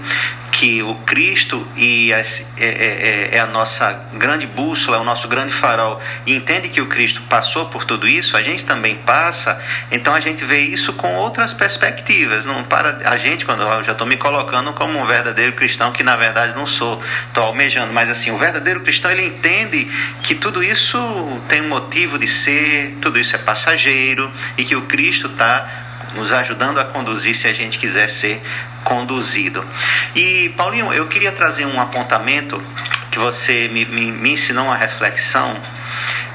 [0.60, 5.26] que o Cristo e as, é, é, é, a nossa grande bússola, é o nosso
[5.26, 9.58] grande farol, e entende que o Cristo passou por tudo isso, a gente também passa,
[9.90, 12.44] então a gente vê isso com outras perspectivas.
[12.44, 16.02] Não para a gente, quando eu já estou me colocando como um verdadeiro cristão, que
[16.02, 19.90] na verdade não sou, estou almejando, mas assim, o verdadeiro cristão ele entende
[20.22, 20.98] que tudo isso
[21.48, 26.32] tem um motivo de ser, tudo isso é passageiro e que o Cristo está nos
[26.32, 28.42] ajudando a conduzir se a gente quiser ser
[28.84, 29.64] conduzido.
[30.14, 32.62] E Paulinho, eu queria trazer um apontamento
[33.10, 35.60] que você me, me, me ensinou uma reflexão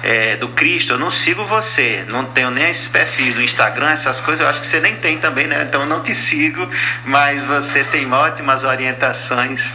[0.04, 0.94] é, do Cristo.
[0.94, 4.42] Eu não sigo você, não tenho nem esses perfis do Instagram, essas coisas.
[4.42, 5.66] Eu acho que você nem tem também, né?
[5.68, 6.70] Então eu não te sigo,
[7.06, 9.72] mas você tem ótimas orientações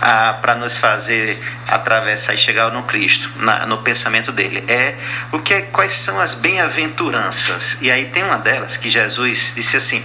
[0.00, 4.64] para nos fazer atravessar e chegar no Cristo, na, no pensamento dele.
[4.68, 4.94] É
[5.32, 7.76] o que é, quais são as bem-aventuranças.
[7.80, 10.04] E aí tem uma delas que Jesus disse assim: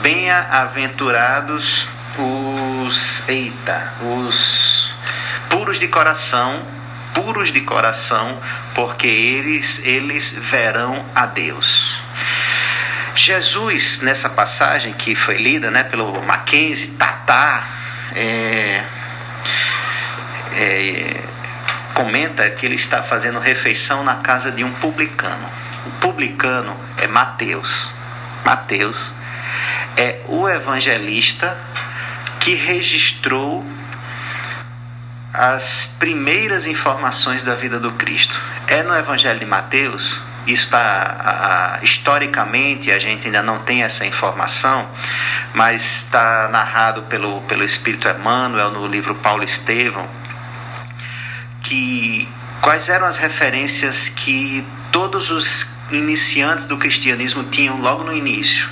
[0.00, 1.86] Bem-aventurados
[2.18, 4.90] os eita, os
[5.48, 6.66] puros de coração,
[7.14, 8.40] puros de coração,
[8.74, 12.00] porque eles, eles verão a Deus.
[13.14, 17.66] Jesus, nessa passagem que foi lida né, pelo Mackenzie, Tatá,
[18.14, 18.82] é,
[20.56, 21.24] é,
[21.94, 25.50] comenta que ele está fazendo refeição na casa de um publicano.
[25.86, 27.90] O publicano é Mateus.
[28.44, 29.12] Mateus
[29.96, 31.56] é o evangelista
[32.40, 33.64] que registrou
[35.32, 38.38] as primeiras informações da vida do Cristo.
[38.66, 44.88] É no Evangelho de Mateus, isso está historicamente, a gente ainda não tem essa informação,
[45.54, 50.08] mas está narrado pelo, pelo Espírito Emmanuel no livro Paulo Estevão,
[51.62, 52.28] que
[52.60, 58.68] quais eram as referências que todos os iniciantes do cristianismo tinham logo no início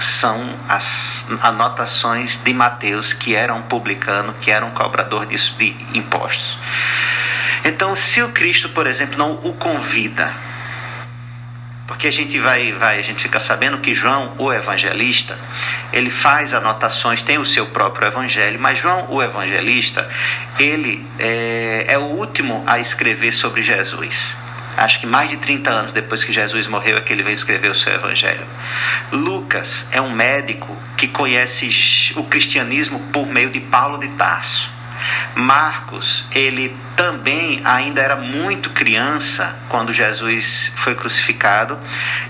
[0.00, 5.36] são as anotações de Mateus, que era um publicano, que era um cobrador de,
[5.94, 6.58] impostos.
[7.64, 10.34] Então, se o Cristo, por exemplo, não o convida,
[11.86, 15.38] porque a gente vai, vai, a gente fica sabendo que João, o evangelista,
[15.92, 20.08] ele faz anotações, tem o seu próprio evangelho, mas João, o evangelista,
[20.58, 24.36] ele é, é o último a escrever sobre Jesus
[24.76, 27.70] acho que mais de 30 anos depois que Jesus morreu é que ele veio escrever
[27.70, 28.46] o seu evangelho.
[29.10, 34.75] Lucas é um médico que conhece o cristianismo por meio de Paulo de Tarso.
[35.34, 41.78] Marcos, ele também ainda era muito criança quando Jesus foi crucificado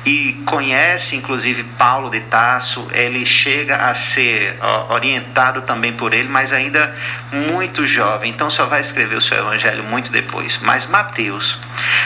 [0.04, 4.58] e conhece inclusive Paulo de Tarso, ele chega a ser
[4.88, 6.94] orientado também por ele, mas ainda
[7.32, 10.58] muito jovem, então só vai escrever o seu evangelho muito depois.
[10.62, 11.58] Mas Mateus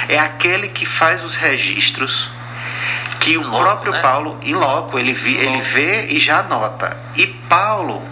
[0.08, 2.30] é aquele que faz os registros
[3.20, 4.00] que o próprio né?
[4.00, 6.96] Paulo, em loco, ele, vi, ele vê e já anota.
[7.14, 8.02] E Paulo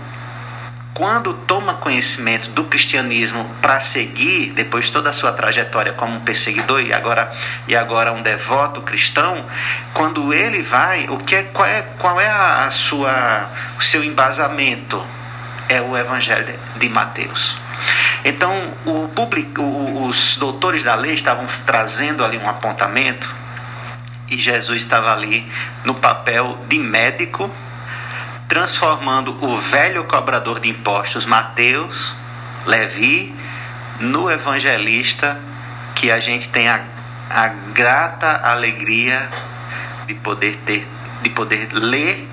[0.99, 6.21] quando toma conhecimento do cristianismo para seguir, depois de toda a sua trajetória como um
[6.21, 7.33] perseguidor e agora,
[7.69, 9.47] e agora um devoto cristão,
[9.95, 15.01] quando ele vai, o que é, qual é, qual é a sua, o seu embasamento?
[15.69, 17.57] É o Evangelho de Mateus.
[18.25, 19.63] Então, o público,
[20.09, 23.33] os doutores da lei estavam trazendo ali um apontamento
[24.29, 25.47] e Jesus estava ali
[25.85, 27.49] no papel de médico
[28.49, 32.15] transformando o velho cobrador de impostos Mateus,
[32.67, 33.35] Levi,
[34.01, 35.39] no evangelista
[35.95, 36.83] que a gente tem a,
[37.29, 39.31] a grata alegria
[40.07, 40.89] de poder ter,
[41.23, 42.27] de poder ler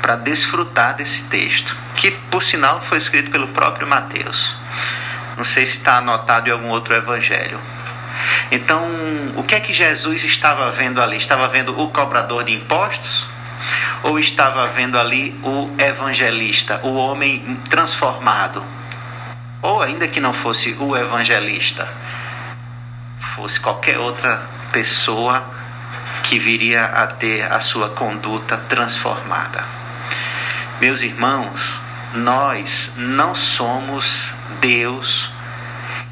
[0.00, 4.56] para desfrutar desse texto, que por sinal foi escrito pelo próprio Mateus.
[5.36, 7.60] Não sei se está anotado em algum outro evangelho.
[8.50, 8.84] Então,
[9.36, 11.16] o que é que Jesus estava vendo ali?
[11.16, 13.31] Estava vendo o cobrador de impostos?
[14.02, 18.62] Ou estava vendo ali o evangelista, o homem transformado?
[19.60, 21.88] Ou ainda que não fosse o evangelista,
[23.34, 24.42] fosse qualquer outra
[24.72, 25.44] pessoa
[26.22, 29.64] que viria a ter a sua conduta transformada.
[30.80, 31.80] Meus irmãos,
[32.14, 35.31] nós não somos Deus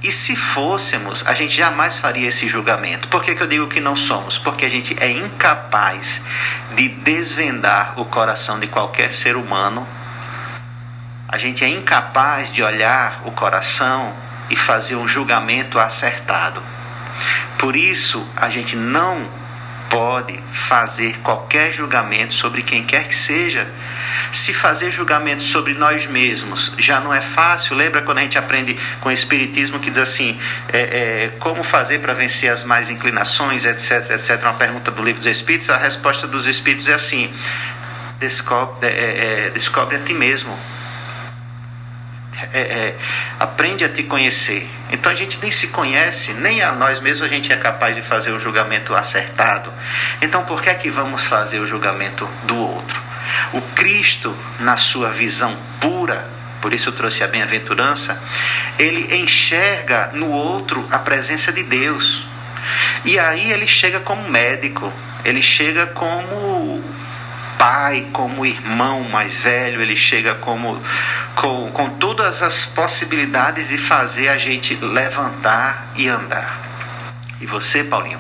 [0.03, 3.09] e se fôssemos, a gente jamais faria esse julgamento.
[3.09, 4.39] Por que, que eu digo que não somos?
[4.39, 6.21] Porque a gente é incapaz
[6.75, 9.87] de desvendar o coração de qualquer ser humano.
[11.29, 14.15] A gente é incapaz de olhar o coração
[14.49, 16.63] e fazer um julgamento acertado.
[17.59, 19.29] Por isso, a gente não
[19.91, 23.66] pode fazer qualquer julgamento sobre quem quer que seja.
[24.32, 28.78] Se fazer julgamento sobre nós mesmos já não é fácil, lembra quando a gente aprende
[29.01, 30.38] com o Espiritismo que diz assim:
[30.72, 34.41] é, é, como fazer para vencer as mais inclinações, etc, etc.
[34.43, 37.34] Uma pergunta do livro dos Espíritos, a resposta dos Espíritos é assim:
[38.20, 40.57] descobre, é, é, é descobre a ti mesmo
[42.53, 42.97] é, é,
[43.38, 44.68] aprende a te conhecer.
[44.91, 48.03] Então a gente nem se conhece, nem a nós mesmos a gente é capaz de
[48.03, 49.72] fazer o julgamento acertado.
[50.20, 53.01] Então por que é que vamos fazer o julgamento do outro?
[53.53, 56.28] O Cristo, na sua visão pura,
[56.61, 58.20] por isso eu trouxe a bem-aventurança,
[58.78, 62.24] ele enxerga no outro a presença de Deus.
[63.05, 64.93] E aí ele chega como médico,
[65.24, 66.82] ele chega como
[67.61, 70.81] pai, como irmão mais velho, ele chega como
[71.35, 76.59] com, com todas as possibilidades de fazer a gente levantar e andar.
[77.39, 78.19] E você, Paulinho,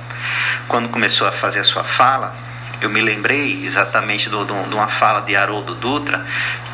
[0.68, 2.36] quando começou a fazer a sua fala,
[2.82, 4.34] eu me lembrei exatamente de
[4.74, 6.22] uma fala de Haroldo Dutra,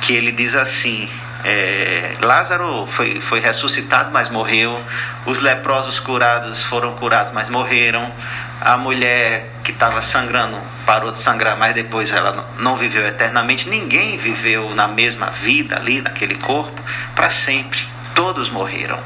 [0.00, 1.08] que ele diz assim:
[1.44, 4.84] é, Lázaro foi, foi ressuscitado, mas morreu.
[5.24, 8.12] Os leprosos curados foram curados, mas morreram.
[8.60, 13.68] A mulher que estava sangrando parou de sangrar, mas depois ela não viveu eternamente.
[13.68, 16.80] Ninguém viveu na mesma vida ali, naquele corpo,
[17.14, 17.78] para sempre.
[18.14, 18.98] Todos morreram.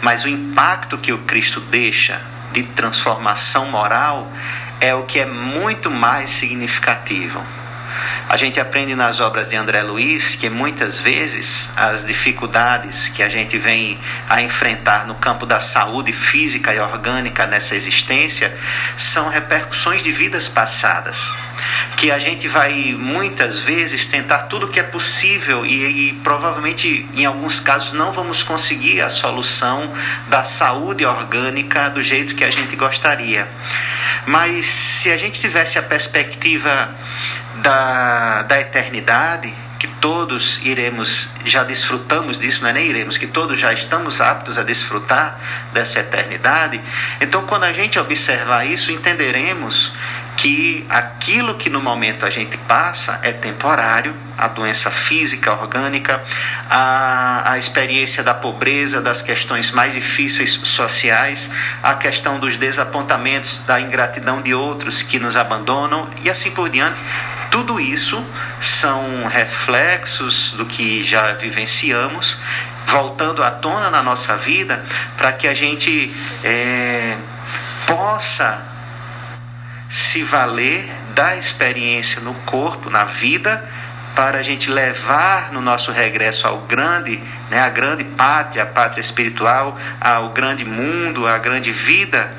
[0.00, 2.20] mas o impacto que o Cristo deixa
[2.52, 4.32] de transformação moral
[4.80, 7.44] é o que é muito mais significativo.
[8.28, 13.28] A gente aprende nas obras de André Luiz que muitas vezes as dificuldades que a
[13.28, 18.54] gente vem a enfrentar no campo da saúde física e orgânica nessa existência
[18.96, 21.18] são repercussões de vidas passadas.
[21.96, 27.24] Que a gente vai muitas vezes tentar tudo que é possível e, e provavelmente em
[27.24, 29.92] alguns casos não vamos conseguir a solução
[30.28, 33.48] da saúde orgânica do jeito que a gente gostaria.
[34.26, 36.94] Mas se a gente tivesse a perspectiva
[37.62, 43.58] da, da eternidade, que todos iremos, já desfrutamos disso, não é nem iremos, que todos
[43.58, 45.38] já estamos aptos a desfrutar
[45.72, 46.80] dessa eternidade.
[47.20, 49.92] Então, quando a gente observar isso, entenderemos
[50.38, 56.24] que aquilo que no momento a gente passa é temporário, a doença física, orgânica,
[56.70, 61.50] a, a experiência da pobreza, das questões mais difíceis sociais,
[61.82, 67.02] a questão dos desapontamentos, da ingratidão de outros que nos abandonam e assim por diante.
[67.50, 68.24] Tudo isso
[68.60, 72.38] são reflexos do que já vivenciamos,
[72.86, 74.84] voltando à tona na nossa vida,
[75.16, 76.14] para que a gente
[76.44, 77.16] é,
[77.88, 78.77] possa
[79.88, 83.68] se valer da experiência no corpo, na vida,
[84.14, 89.00] para a gente levar no nosso regresso ao grande, né, a grande pátria, a pátria
[89.00, 92.32] espiritual, ao grande mundo, à grande vida,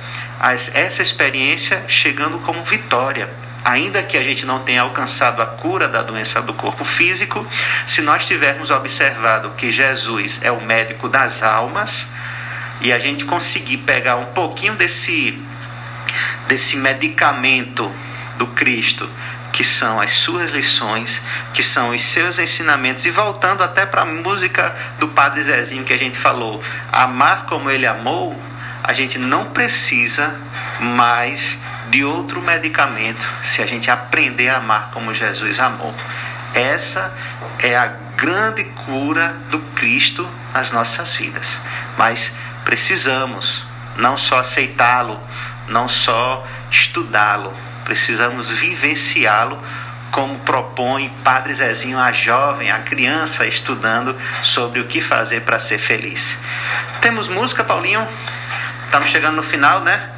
[0.74, 3.30] essa experiência chegando como vitória.
[3.64, 7.46] Ainda que a gente não tenha alcançado a cura da doença do corpo físico,
[7.88, 12.08] se nós tivermos observado que Jesus é o médico das almas
[12.82, 15.42] e a gente conseguir pegar um pouquinho desse
[16.48, 17.92] desse medicamento
[18.38, 19.10] do Cristo,
[19.52, 21.22] que são as suas lições,
[21.54, 25.94] que são os seus ensinamentos, e voltando até para a música do Padre Zezinho que
[25.94, 28.40] a gente falou, amar como ele amou,
[28.84, 30.36] a gente não precisa
[30.80, 31.58] mais
[31.90, 35.94] de outro medicamento se a gente aprender a amar como Jesus amou.
[36.54, 37.14] Essa
[37.60, 41.48] é a grande cura do Cristo nas nossas vidas.
[41.98, 42.32] Mas
[42.64, 43.64] precisamos
[43.98, 45.20] não só aceitá-lo,
[45.70, 47.54] não só estudá-lo,
[47.86, 49.60] precisamos vivenciá-lo
[50.12, 55.78] como propõe Padre Zezinho a jovem, a criança estudando sobre o que fazer para ser
[55.78, 56.36] feliz.
[57.02, 58.08] Temos música, Paulinho?
[58.86, 60.10] Estamos chegando no final, né?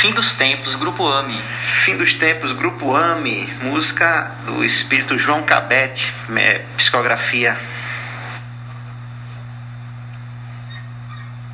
[0.00, 1.42] Fim dos Tempos, Grupo AMI.
[1.84, 6.12] Fim dos Tempos, Grupo AMI, música do espírito João Cabete,
[6.76, 7.56] psicografia.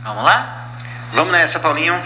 [0.03, 0.69] Vamos lá?
[1.13, 2.03] Vamos nessa, Paulinho.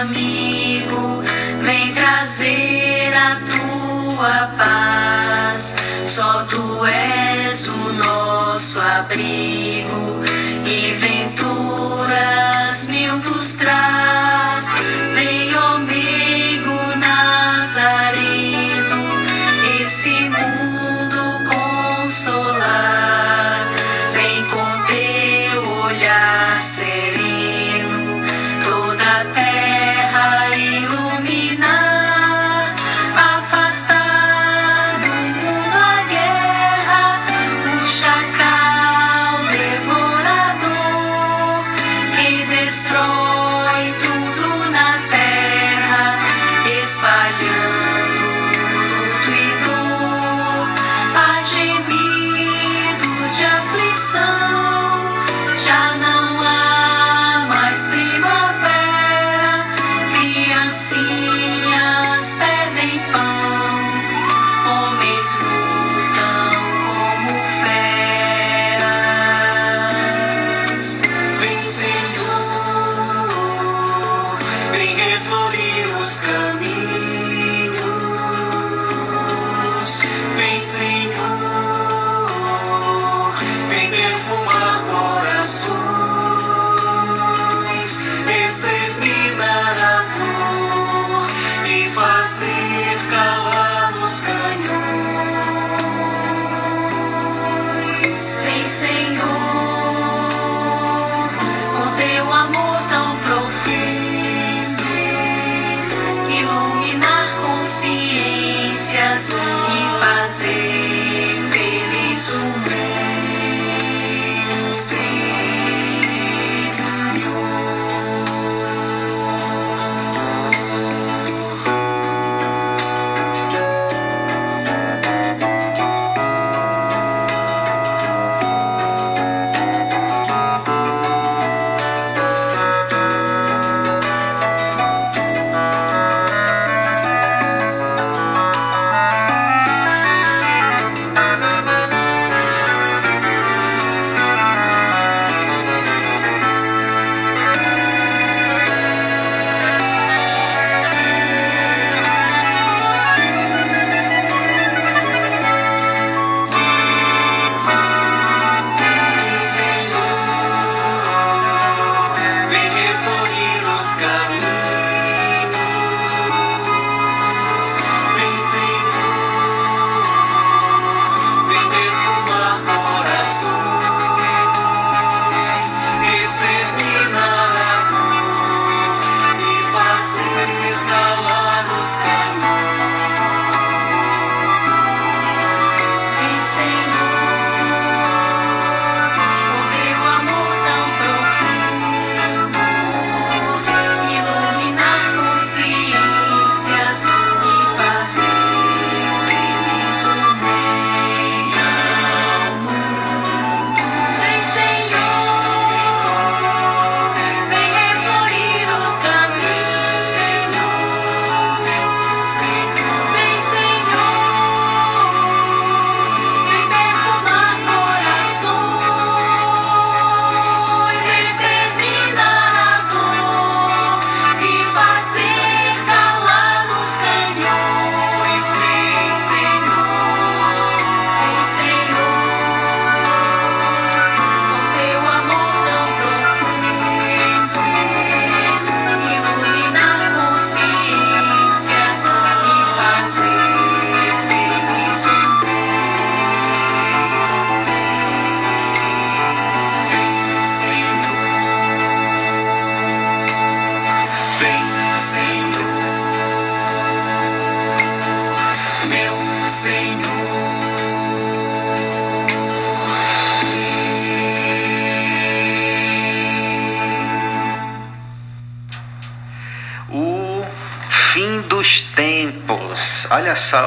[0.00, 0.49] Abrigo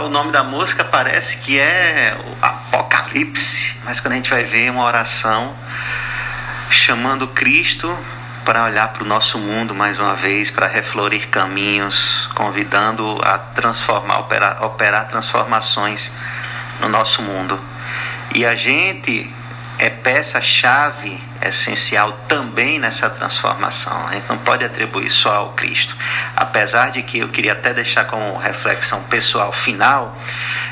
[0.05, 4.69] O nome da música parece que é o Apocalipse, mas quando a gente vai ver
[4.69, 5.57] uma oração
[6.69, 7.97] chamando Cristo
[8.45, 14.19] para olhar para o nosso mundo mais uma vez, para reflorir caminhos, convidando a transformar,
[14.19, 16.09] operar, operar transformações
[16.79, 17.59] no nosso mundo.
[18.33, 19.29] E a gente
[19.77, 24.07] é peça-chave essencial também nessa transformação.
[24.07, 25.95] A gente não pode atribuir só ao Cristo.
[26.35, 30.15] Apesar de que eu queria até deixar como reflexão pessoal final,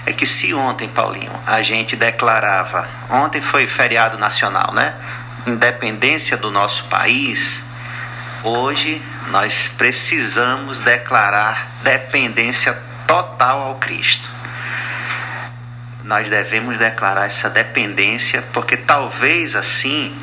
[0.06, 4.94] é que se ontem, Paulinho, a gente declarava, ontem foi feriado nacional, né?
[5.46, 7.62] Independência do nosso país,
[8.44, 12.78] hoje nós precisamos declarar dependência
[13.08, 14.41] total ao Cristo
[16.04, 20.16] nós devemos declarar essa dependência, porque talvez assim,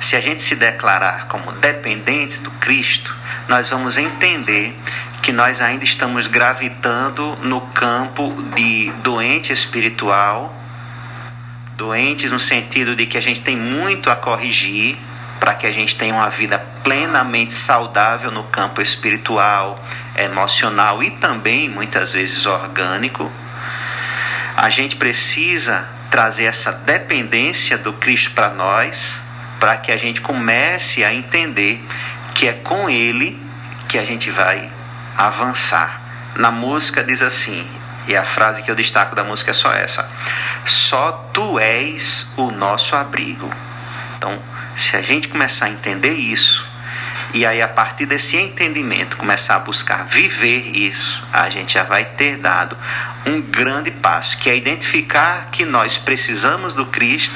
[0.00, 3.14] se a gente se declarar como dependentes do Cristo,
[3.48, 4.76] nós vamos entender
[5.22, 10.54] que nós ainda estamos gravitando no campo de doente espiritual,
[11.76, 14.98] doentes no sentido de que a gente tem muito a corrigir
[15.40, 19.82] para que a gente tenha uma vida plenamente saudável no campo espiritual,
[20.16, 23.30] emocional e também muitas vezes orgânico
[24.56, 29.18] a gente precisa trazer essa dependência do Cristo para nós,
[29.58, 31.84] para que a gente comece a entender
[32.34, 33.40] que é com Ele
[33.88, 34.70] que a gente vai
[35.16, 36.00] avançar.
[36.36, 37.68] Na música diz assim,
[38.06, 40.08] e a frase que eu destaco da música é só essa:
[40.66, 43.50] Só tu és o nosso abrigo.
[44.16, 44.42] Então,
[44.76, 46.68] se a gente começar a entender isso,
[47.34, 52.04] e aí, a partir desse entendimento, começar a buscar viver isso, a gente já vai
[52.04, 52.78] ter dado
[53.26, 57.34] um grande passo, que é identificar que nós precisamos do Cristo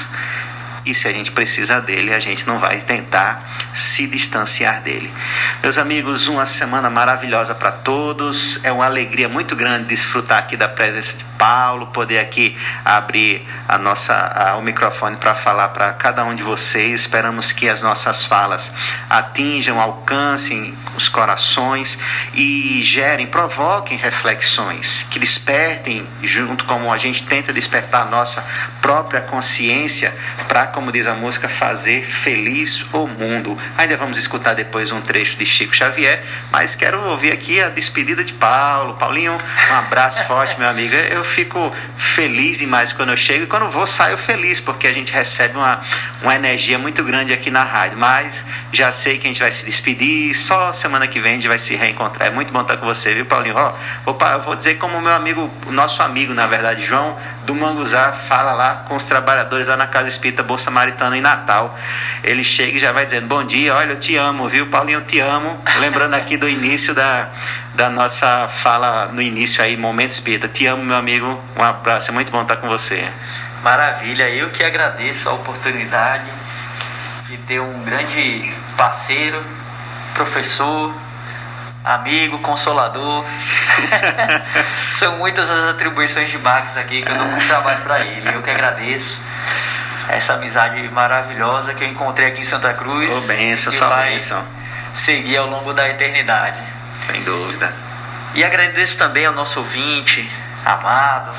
[0.89, 5.13] e se a gente precisa dele, a gente não vai tentar se distanciar dele.
[5.61, 8.59] Meus amigos, uma semana maravilhosa para todos.
[8.63, 13.77] É uma alegria muito grande desfrutar aqui da presença de Paulo, poder aqui abrir a
[13.77, 17.01] nossa, a, o microfone para falar para cada um de vocês.
[17.01, 18.71] Esperamos que as nossas falas
[19.09, 21.97] atinjam, alcancem os corações
[22.33, 28.45] e gerem, provoquem reflexões, que despertem, junto como a gente tenta despertar a nossa
[28.81, 30.13] própria consciência
[30.47, 33.57] para como diz a música, fazer feliz o mundo.
[33.77, 38.23] Ainda vamos escutar depois um trecho de Chico Xavier, mas quero ouvir aqui a despedida
[38.23, 38.93] de Paulo.
[38.93, 40.95] Paulinho, um abraço forte, meu amigo.
[40.95, 45.11] Eu fico feliz demais quando eu chego e quando vou saio feliz, porque a gente
[45.11, 45.81] recebe uma,
[46.21, 47.97] uma energia muito grande aqui na rádio.
[47.97, 51.47] Mas já sei que a gente vai se despedir, só semana que vem a gente
[51.49, 52.29] vai se reencontrar.
[52.29, 53.57] É muito bom estar com você, viu, Paulinho?
[53.57, 53.73] Ó,
[54.05, 58.53] vou, vou dizer como meu amigo, o nosso amigo, na verdade, João do Manguzá, fala
[58.53, 61.77] lá com os trabalhadores lá na Casa Espírita Bolsa Samaritano em Natal.
[62.23, 65.05] Ele chega e já vai dizendo: Bom dia, olha, eu te amo, viu, Paulinho, eu
[65.05, 65.61] te amo.
[65.79, 67.29] Lembrando aqui do início da,
[67.75, 70.47] da nossa fala, no início aí, Momento Espírita.
[70.47, 71.41] Te amo, meu amigo.
[71.55, 73.09] Um abraço, é muito bom estar com você.
[73.63, 76.29] Maravilha, eu que agradeço a oportunidade
[77.27, 79.43] de ter um grande parceiro,
[80.13, 80.95] professor,
[81.83, 83.25] amigo, consolador.
[84.93, 88.29] São muitas as atribuições de Marx aqui que eu dou muito trabalho para ele.
[88.33, 89.21] Eu que agradeço
[90.15, 93.15] essa amizade maravilhosa que eu encontrei aqui em Santa Cruz.
[93.15, 94.43] Ô, benção, só benção.
[94.93, 96.61] Seguir ao longo da eternidade.
[97.05, 97.73] Sem dúvida.
[98.33, 100.29] E agradeço também ao nosso ouvinte,
[100.65, 101.31] amado,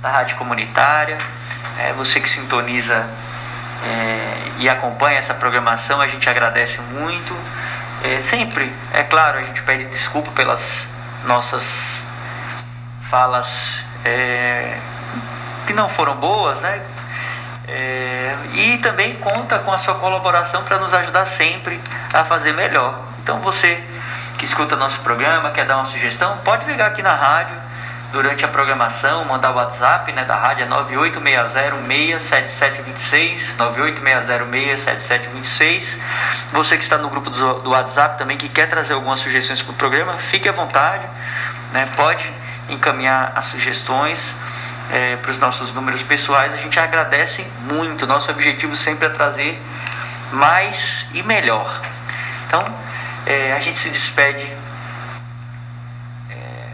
[0.00, 1.18] da Rádio Comunitária,
[1.78, 3.06] é, você que sintoniza
[3.82, 7.36] é, e acompanha essa programação, a gente agradece muito.
[8.02, 10.86] É, sempre, é claro, a gente pede desculpa pelas
[11.24, 12.00] nossas
[13.10, 14.78] falas é,
[15.66, 16.80] que não foram boas, né?
[17.72, 21.80] É, e também conta com a sua colaboração para nos ajudar sempre
[22.12, 23.00] a fazer melhor.
[23.22, 23.80] Então você
[24.38, 27.54] que escuta nosso programa, quer dar uma sugestão, pode ligar aqui na rádio
[28.12, 35.96] durante a programação, mandar o WhatsApp né, da rádio é 9860-67726, 9860-67726.
[36.52, 39.72] Você que está no grupo do, do WhatsApp também, que quer trazer algumas sugestões para
[39.72, 41.06] o programa, fique à vontade,
[41.72, 42.28] né, pode
[42.68, 44.34] encaminhar as sugestões
[44.92, 48.06] é, para os nossos números pessoais, a gente agradece muito.
[48.06, 49.60] Nosso objetivo sempre é trazer
[50.32, 51.80] mais e melhor.
[52.46, 52.60] Então,
[53.26, 54.42] é, a gente se despede
[56.30, 56.68] é,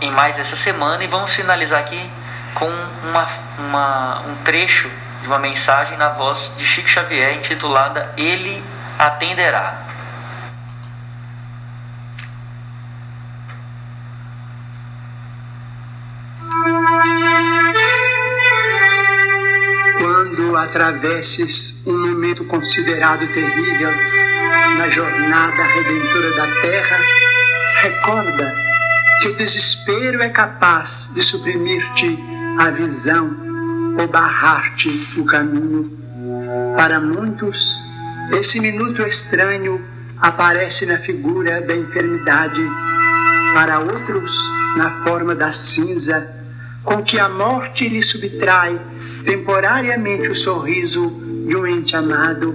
[0.00, 2.10] em mais essa semana e vamos finalizar aqui
[2.54, 3.26] com uma,
[3.58, 4.90] uma, um trecho
[5.20, 8.62] de uma mensagem na voz de Chico Xavier intitulada Ele
[8.98, 9.89] Atenderá.
[20.64, 23.90] Atravesses um momento considerado terrível
[24.76, 27.00] na jornada redentora da terra,
[27.82, 28.54] recorda
[29.20, 32.18] que o desespero é capaz de suprimir-te
[32.58, 33.30] a visão
[33.98, 34.88] ou barrar-te
[35.18, 35.98] o caminho.
[36.76, 37.82] Para muitos,
[38.32, 39.84] esse minuto estranho
[40.20, 42.60] aparece na figura da enfermidade,
[43.54, 44.32] para outros,
[44.76, 46.39] na forma da cinza,
[46.84, 48.80] com que a morte lhe subtrai
[49.24, 51.10] temporariamente o sorriso
[51.46, 52.52] de um ente amado.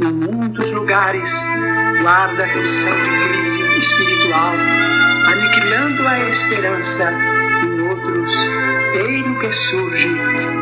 [0.00, 1.32] Em muitos lugares,
[2.02, 4.52] guarda a pressão de crise espiritual,
[5.26, 7.12] aniquilando a esperança.
[7.62, 8.32] Em outros,
[8.94, 10.08] eiro que surge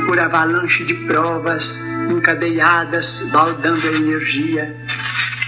[0.07, 1.79] por avalanche de provas
[2.11, 4.77] encadeadas, baldando a energia.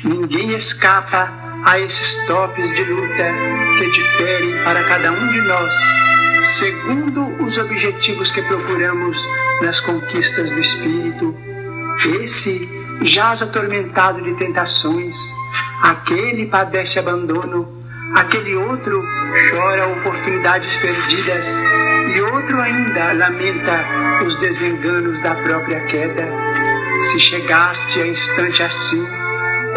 [0.05, 1.33] Ninguém escapa
[1.65, 3.33] a esses topes de luta
[3.79, 5.75] que diferem para cada um de nós,
[6.59, 9.23] segundo os objetivos que procuramos
[9.63, 11.35] nas conquistas do espírito.
[12.23, 12.69] Esse
[13.03, 15.17] jaz atormentado de tentações,
[15.83, 17.83] aquele padece abandono,
[18.15, 19.03] aquele outro
[19.51, 21.47] chora oportunidades perdidas
[22.15, 26.27] e outro ainda lamenta os desenganos da própria queda.
[27.03, 29.07] Se chegaste a instante assim,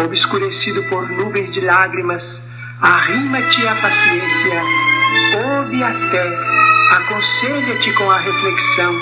[0.05, 2.41] obscurecido por nuvens de lágrimas,
[2.81, 4.63] arrima-te à paciência,
[5.45, 6.58] ouve até,
[6.89, 8.99] aconselha-te com a reflexão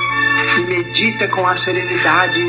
[0.57, 2.45] e medita com a serenidade,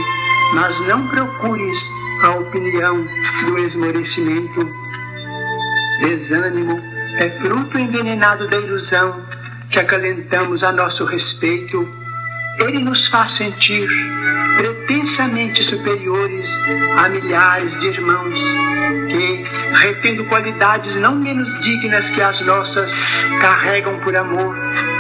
[0.55, 1.91] mas não procures
[2.23, 3.07] a opinião
[3.47, 4.69] do esmorecimento.
[6.01, 6.81] Desânimo
[7.19, 9.23] é fruto envenenado da ilusão
[9.71, 11.89] que acalentamos a nosso respeito.
[12.59, 13.89] Ele nos faz sentir
[14.57, 16.53] pretensamente superiores
[16.97, 18.41] a milhares de irmãos
[19.09, 19.45] que,
[19.75, 22.93] retendo qualidades não menos dignas que as nossas,
[23.41, 24.57] carregam por amor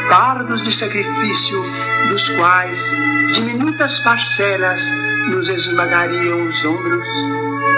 [0.09, 1.63] fardos de sacrifício,
[2.09, 2.83] dos quais
[3.35, 4.83] diminutas parcelas
[5.29, 7.07] nos esmagariam os ombros.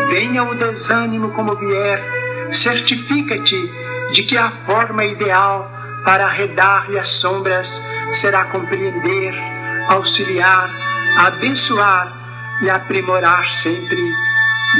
[0.08, 2.02] Venha o desânimo como vier,
[2.50, 3.70] certifica-te
[4.12, 5.70] de que a forma ideal
[6.04, 7.82] para arredar-lhe as sombras
[8.12, 9.34] será compreender,
[9.88, 10.70] auxiliar,
[11.18, 12.16] abençoar
[12.62, 14.12] e aprimorar sempre.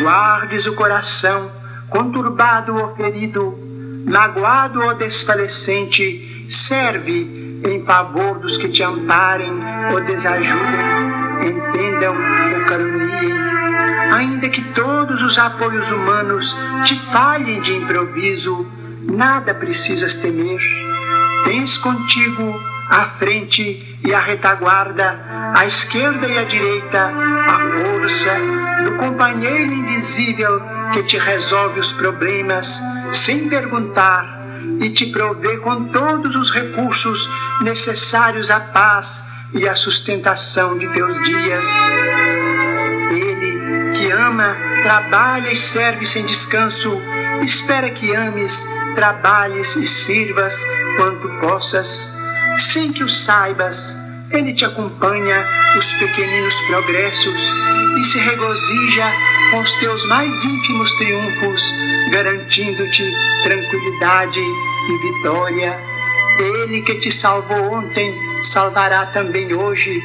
[0.02, 1.50] Guardes o coração,
[1.88, 3.58] conturbado ou ferido,
[4.06, 9.52] magoado ou desfalecente, serve em favor dos que te amparem
[9.92, 10.80] ou desajudem,
[11.42, 13.40] entendam ou caluniem.
[14.12, 18.66] Ainda que todos os apoios humanos te falhem de improviso,
[19.02, 20.60] nada precisas temer.
[21.44, 27.12] Tens contigo a frente e a retaguarda, a esquerda e a direita,
[27.46, 28.34] a força
[28.84, 30.60] do companheiro invisível
[30.92, 32.82] que te resolve os problemas
[33.12, 34.39] sem perguntar
[34.80, 37.28] e te provê com todos os recursos
[37.62, 41.68] necessários à paz e à sustentação de teus dias.
[43.10, 47.00] Ele que ama, trabalha e serve sem descanso,
[47.42, 50.56] espera que ames, trabalhes e sirvas
[50.96, 52.12] quanto possas,
[52.58, 53.96] sem que o saibas.
[54.32, 55.44] Ele te acompanha
[55.76, 57.54] os pequeninos progressos
[57.98, 59.12] e se regozija
[59.50, 61.62] com os teus mais ínfimos triunfos,
[62.12, 63.12] garantindo-te
[63.42, 65.76] tranquilidade e vitória.
[66.38, 70.00] Ele que te salvou ontem, salvará também hoje.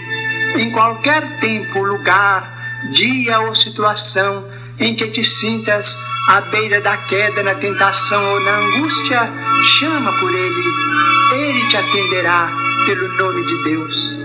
[0.57, 2.51] Em qualquer tempo, lugar,
[2.91, 4.43] dia ou situação
[4.79, 5.95] em que te sintas
[6.27, 9.31] à beira da queda na tentação ou na angústia,
[9.79, 10.63] chama por Ele.
[11.33, 12.51] Ele te atenderá
[12.85, 14.24] pelo nome de Deus.